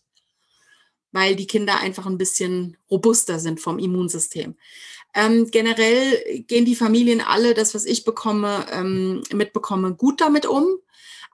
[1.12, 4.56] weil die Kinder einfach ein bisschen robuster sind vom Immunsystem.
[5.14, 10.66] Ähm, generell gehen die Familien alle, das, was ich bekomme, ähm, mitbekomme, gut damit um.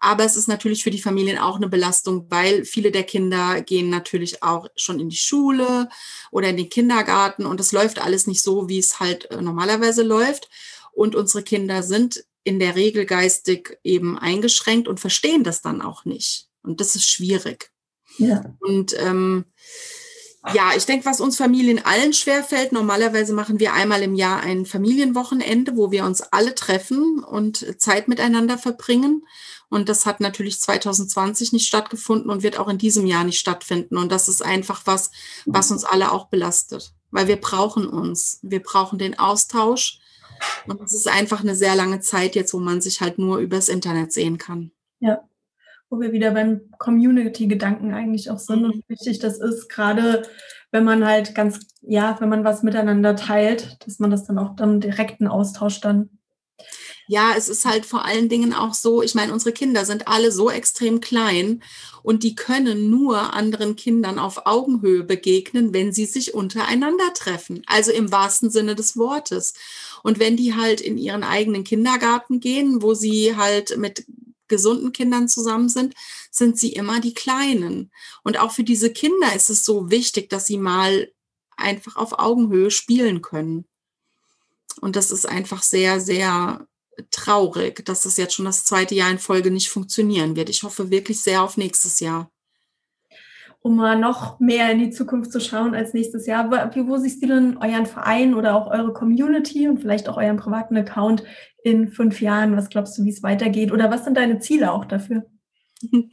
[0.04, 3.89] Aber es ist natürlich für die Familien auch eine Belastung, weil viele der Kinder gehen
[3.89, 5.89] natürlich auch schon in die Schule
[6.32, 10.02] oder in den Kindergarten und es läuft alles nicht so, wie es halt äh, normalerweise
[10.02, 10.49] läuft.
[10.91, 16.04] Und unsere Kinder sind in der Regel geistig eben eingeschränkt und verstehen das dann auch
[16.04, 16.47] nicht.
[16.64, 17.72] Und das ist schwierig.
[18.18, 18.56] Ja.
[18.60, 19.45] Und ähm,
[20.53, 24.65] ja, ich denke, was uns Familien allen schwerfällt, normalerweise machen wir einmal im Jahr ein
[24.65, 29.23] Familienwochenende, wo wir uns alle treffen und Zeit miteinander verbringen.
[29.69, 33.97] Und das hat natürlich 2020 nicht stattgefunden und wird auch in diesem Jahr nicht stattfinden.
[33.97, 35.11] Und das ist einfach was,
[35.45, 38.39] was uns alle auch belastet, weil wir brauchen uns.
[38.41, 39.99] Wir brauchen den Austausch.
[40.65, 43.69] Und es ist einfach eine sehr lange Zeit jetzt, wo man sich halt nur übers
[43.69, 44.71] Internet sehen kann.
[44.99, 45.21] Ja
[45.91, 50.23] wo wir wieder beim Community-Gedanken eigentlich auch sind und wie wichtig das ist, gerade
[50.71, 54.55] wenn man halt ganz, ja, wenn man was miteinander teilt, dass man das dann auch
[54.55, 56.09] dann direkten Austausch dann.
[57.07, 60.31] Ja, es ist halt vor allen Dingen auch so, ich meine, unsere Kinder sind alle
[60.31, 61.61] so extrem klein
[62.03, 67.63] und die können nur anderen Kindern auf Augenhöhe begegnen, wenn sie sich untereinander treffen.
[67.65, 69.55] Also im wahrsten Sinne des Wortes.
[70.03, 74.05] Und wenn die halt in ihren eigenen Kindergarten gehen, wo sie halt mit
[74.52, 75.95] gesunden Kindern zusammen sind,
[76.30, 77.91] sind sie immer die Kleinen.
[78.24, 81.12] Und auch für diese Kinder ist es so wichtig, dass sie mal
[81.58, 83.66] einfach auf Augenhöhe spielen können.
[84.80, 86.68] Und das ist einfach sehr, sehr
[87.10, 90.49] traurig, dass das jetzt schon das zweite Jahr in Folge nicht funktionieren wird.
[90.49, 92.30] Ich hoffe wirklich sehr auf nächstes Jahr.
[93.64, 97.22] Um mal noch mehr in die Zukunft zu schauen als nächstes Jahr, wo, wo siehst
[97.22, 101.24] du denn euren Verein oder auch eure Community und vielleicht auch euren privaten Account
[101.64, 102.57] in fünf Jahren?
[102.57, 103.72] Was glaubst du, wie es weitergeht?
[103.72, 105.26] Oder was sind deine Ziele auch dafür?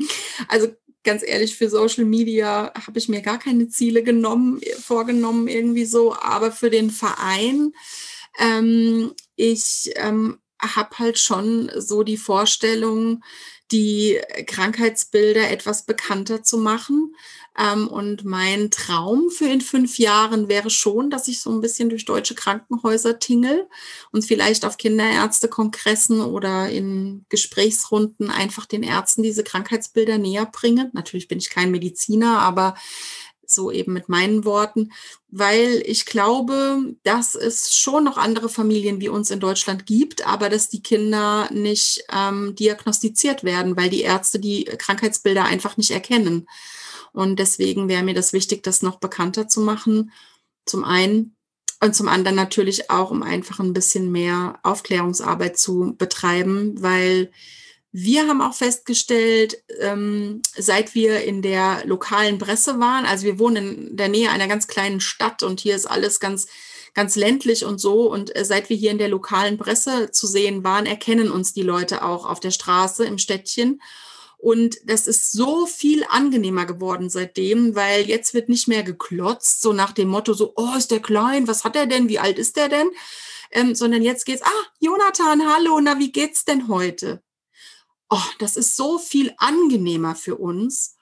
[0.48, 0.68] Also
[1.04, 6.14] ganz ehrlich, für Social Media habe ich mir gar keine Ziele genommen, vorgenommen, irgendwie so.
[6.14, 7.72] Aber für den Verein
[8.38, 13.22] ähm, ich ähm, habe halt schon so die Vorstellung,
[13.70, 17.14] die Krankheitsbilder etwas bekannter zu machen.
[17.58, 21.88] Ähm, und mein Traum für in fünf Jahren wäre schon, dass ich so ein bisschen
[21.90, 23.66] durch deutsche Krankenhäuser tingel
[24.12, 30.90] und vielleicht auf Kinderärztekongressen oder in Gesprächsrunden einfach den Ärzten diese Krankheitsbilder näher bringe.
[30.94, 32.74] Natürlich bin ich kein Mediziner, aber
[33.50, 34.92] so eben mit meinen Worten,
[35.30, 40.48] weil ich glaube, dass es schon noch andere Familien wie uns in Deutschland gibt, aber
[40.48, 46.48] dass die Kinder nicht ähm, diagnostiziert werden, weil die Ärzte die Krankheitsbilder einfach nicht erkennen.
[47.12, 50.12] Und deswegen wäre mir das wichtig, das noch bekannter zu machen.
[50.66, 51.34] Zum einen
[51.80, 57.30] und zum anderen natürlich auch, um einfach ein bisschen mehr Aufklärungsarbeit zu betreiben, weil
[58.00, 63.88] wir haben auch festgestellt, ähm, seit wir in der lokalen Presse waren, also wir wohnen
[63.88, 66.46] in der Nähe einer ganz kleinen Stadt und hier ist alles ganz,
[66.94, 68.10] ganz ländlich und so.
[68.10, 71.62] Und äh, seit wir hier in der lokalen Presse zu sehen waren, erkennen uns die
[71.62, 73.80] Leute auch auf der Straße im Städtchen.
[74.36, 79.72] Und das ist so viel angenehmer geworden seitdem, weil jetzt wird nicht mehr geklotzt, so
[79.72, 82.56] nach dem Motto, so, oh, ist der klein, was hat er denn, wie alt ist
[82.56, 82.88] der denn?
[83.50, 87.22] Ähm, sondern jetzt geht's, ah, Jonathan, hallo, na, wie geht's denn heute?
[88.10, 90.96] Oh, das ist so viel angenehmer für uns.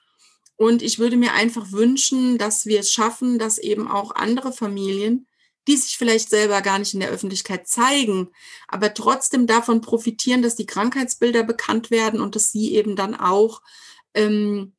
[0.55, 5.27] Und ich würde mir einfach wünschen, dass wir es schaffen, dass eben auch andere Familien,
[5.67, 8.29] die sich vielleicht selber gar nicht in der Öffentlichkeit zeigen,
[8.67, 13.61] aber trotzdem davon profitieren, dass die Krankheitsbilder bekannt werden und dass sie eben dann auch
[14.13, 14.73] ähm,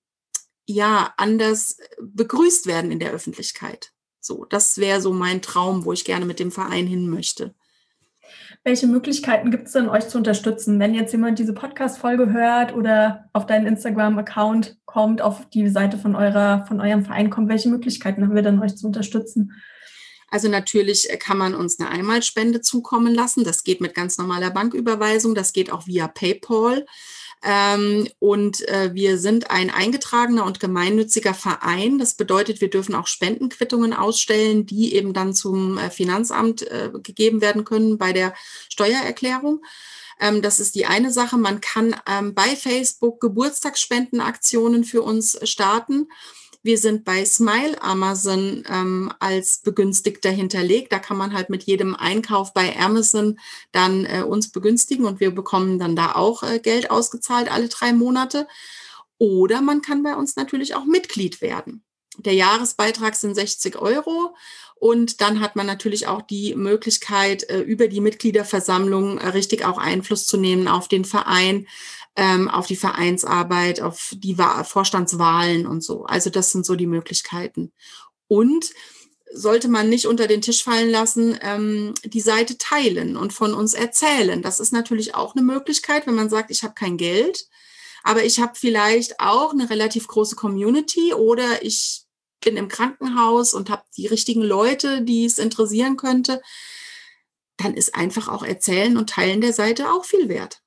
[0.66, 3.92] ja anders begrüßt werden in der Öffentlichkeit.
[4.20, 7.54] So, das wäre so mein Traum, wo ich gerne mit dem Verein hin möchte.
[8.64, 10.78] Welche Möglichkeiten gibt es denn, euch zu unterstützen?
[10.78, 16.14] Wenn jetzt jemand diese Podcast-Folge hört oder auf deinen Instagram-Account kommt, auf die Seite von,
[16.14, 19.52] eurer, von eurem Verein kommt, welche Möglichkeiten haben wir denn, euch zu unterstützen?
[20.30, 23.44] Also natürlich kann man uns eine Einmalspende zukommen lassen.
[23.44, 25.34] Das geht mit ganz normaler Banküberweisung.
[25.34, 26.84] Das geht auch via PayPal.
[27.42, 31.98] Ähm, und äh, wir sind ein eingetragener und gemeinnütziger Verein.
[31.98, 37.40] Das bedeutet, wir dürfen auch Spendenquittungen ausstellen, die eben dann zum äh, Finanzamt äh, gegeben
[37.40, 38.34] werden können bei der
[38.68, 39.62] Steuererklärung.
[40.20, 41.38] Ähm, das ist die eine Sache.
[41.38, 46.08] Man kann ähm, bei Facebook Geburtstagsspendenaktionen für uns starten.
[46.68, 50.92] Wir sind bei Smile Amazon ähm, als Begünstigter hinterlegt.
[50.92, 53.38] Da kann man halt mit jedem Einkauf bei Amazon
[53.72, 57.94] dann äh, uns begünstigen und wir bekommen dann da auch äh, Geld ausgezahlt alle drei
[57.94, 58.46] Monate.
[59.16, 61.84] Oder man kann bei uns natürlich auch Mitglied werden.
[62.18, 64.36] Der Jahresbeitrag sind 60 Euro
[64.80, 69.78] und dann hat man natürlich auch die Möglichkeit, äh, über die Mitgliederversammlung äh, richtig auch
[69.78, 71.66] Einfluss zu nehmen auf den Verein,
[72.16, 76.04] ähm, auf die Vereinsarbeit, auf die Vorstandswahlen und so.
[76.04, 77.72] Also das sind so die Möglichkeiten.
[78.28, 78.70] Und
[79.32, 83.74] sollte man nicht unter den Tisch fallen lassen, ähm, die Seite teilen und von uns
[83.74, 84.42] erzählen.
[84.42, 87.46] Das ist natürlich auch eine Möglichkeit, wenn man sagt, ich habe kein Geld,
[88.04, 92.07] aber ich habe vielleicht auch eine relativ große Community oder ich
[92.40, 96.40] bin im Krankenhaus und habe die richtigen Leute, die es interessieren könnte,
[97.56, 100.62] dann ist einfach auch Erzählen und Teilen der Seite auch viel wert.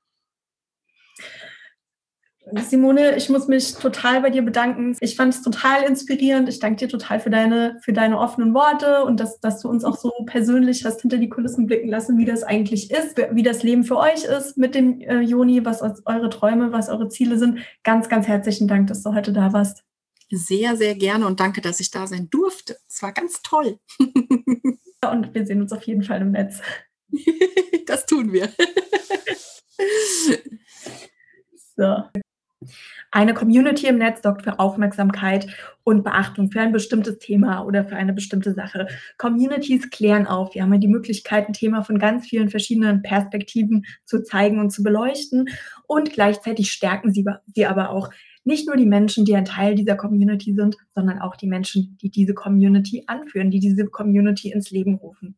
[2.60, 4.96] Simone, ich muss mich total bei dir bedanken.
[5.00, 6.48] Ich fand es total inspirierend.
[6.48, 9.84] Ich danke dir total für deine, für deine offenen Worte und dass, dass du uns
[9.84, 13.62] auch so persönlich hast hinter die Kulissen blicken lassen, wie das eigentlich ist, wie das
[13.62, 17.60] Leben für euch ist mit dem äh, Joni, was eure Träume, was eure Ziele sind.
[17.84, 19.84] Ganz, ganz herzlichen Dank, dass du heute da warst.
[20.34, 22.78] Sehr, sehr gerne und danke, dass ich da sein durfte.
[22.88, 23.78] Es war ganz toll.
[24.00, 26.62] und wir sehen uns auf jeden Fall im Netz.
[27.86, 28.48] das tun wir.
[31.76, 32.04] so.
[33.10, 35.54] Eine Community im Netz sorgt für Aufmerksamkeit
[35.84, 38.88] und Beachtung für ein bestimmtes Thema oder für eine bestimmte Sache.
[39.18, 40.54] Communities klären auf.
[40.54, 44.70] Wir haben ja die Möglichkeit, ein Thema von ganz vielen verschiedenen Perspektiven zu zeigen und
[44.70, 45.50] zu beleuchten.
[45.86, 48.08] Und gleichzeitig stärken sie, sie aber auch
[48.44, 52.10] nicht nur die Menschen, die ein Teil dieser Community sind, sondern auch die Menschen, die
[52.10, 55.36] diese Community anführen, die diese Community ins Leben rufen.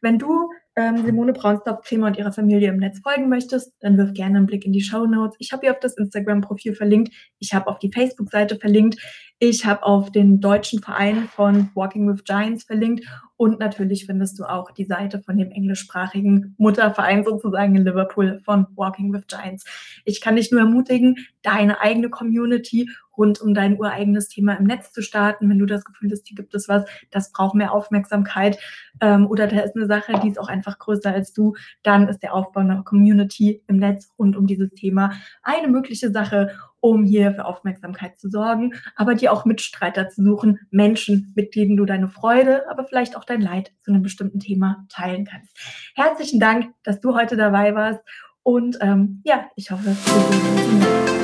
[0.00, 4.36] Wenn du ähm, Simone Braunsdorf-Kremer und ihrer Familie im Netz folgen möchtest, dann wirf gerne
[4.36, 5.36] einen Blick in die Show Notes.
[5.38, 7.14] Ich habe ihr auf das Instagram-Profil verlinkt.
[7.38, 9.00] Ich habe auf die Facebook-Seite verlinkt.
[9.38, 13.04] Ich habe auf den deutschen Verein von Walking with Giants verlinkt.
[13.38, 18.66] Und natürlich findest du auch die Seite von dem englischsprachigen Mutterverein sozusagen in Liverpool von
[18.76, 19.64] Walking with Giants.
[20.04, 24.92] Ich kann dich nur ermutigen, deine eigene Community rund um dein ureigenes Thema im Netz
[24.92, 28.58] zu starten, wenn du das Gefühl hast, hier gibt es was, das braucht mehr Aufmerksamkeit
[29.00, 32.22] ähm, oder da ist eine Sache, die ist auch einfach größer als du, dann ist
[32.22, 35.12] der Aufbau einer Community im Netz rund um dieses Thema
[35.42, 36.50] eine mögliche Sache,
[36.80, 41.76] um hier für Aufmerksamkeit zu sorgen, aber dir auch Mitstreiter zu suchen, Menschen, mit denen
[41.76, 45.56] du deine Freude, aber vielleicht auch dein Leid zu einem bestimmten Thema teilen kannst.
[45.94, 48.00] Herzlichen Dank, dass du heute dabei warst
[48.42, 51.15] und ähm, ja, ich hoffe, wir sehen uns.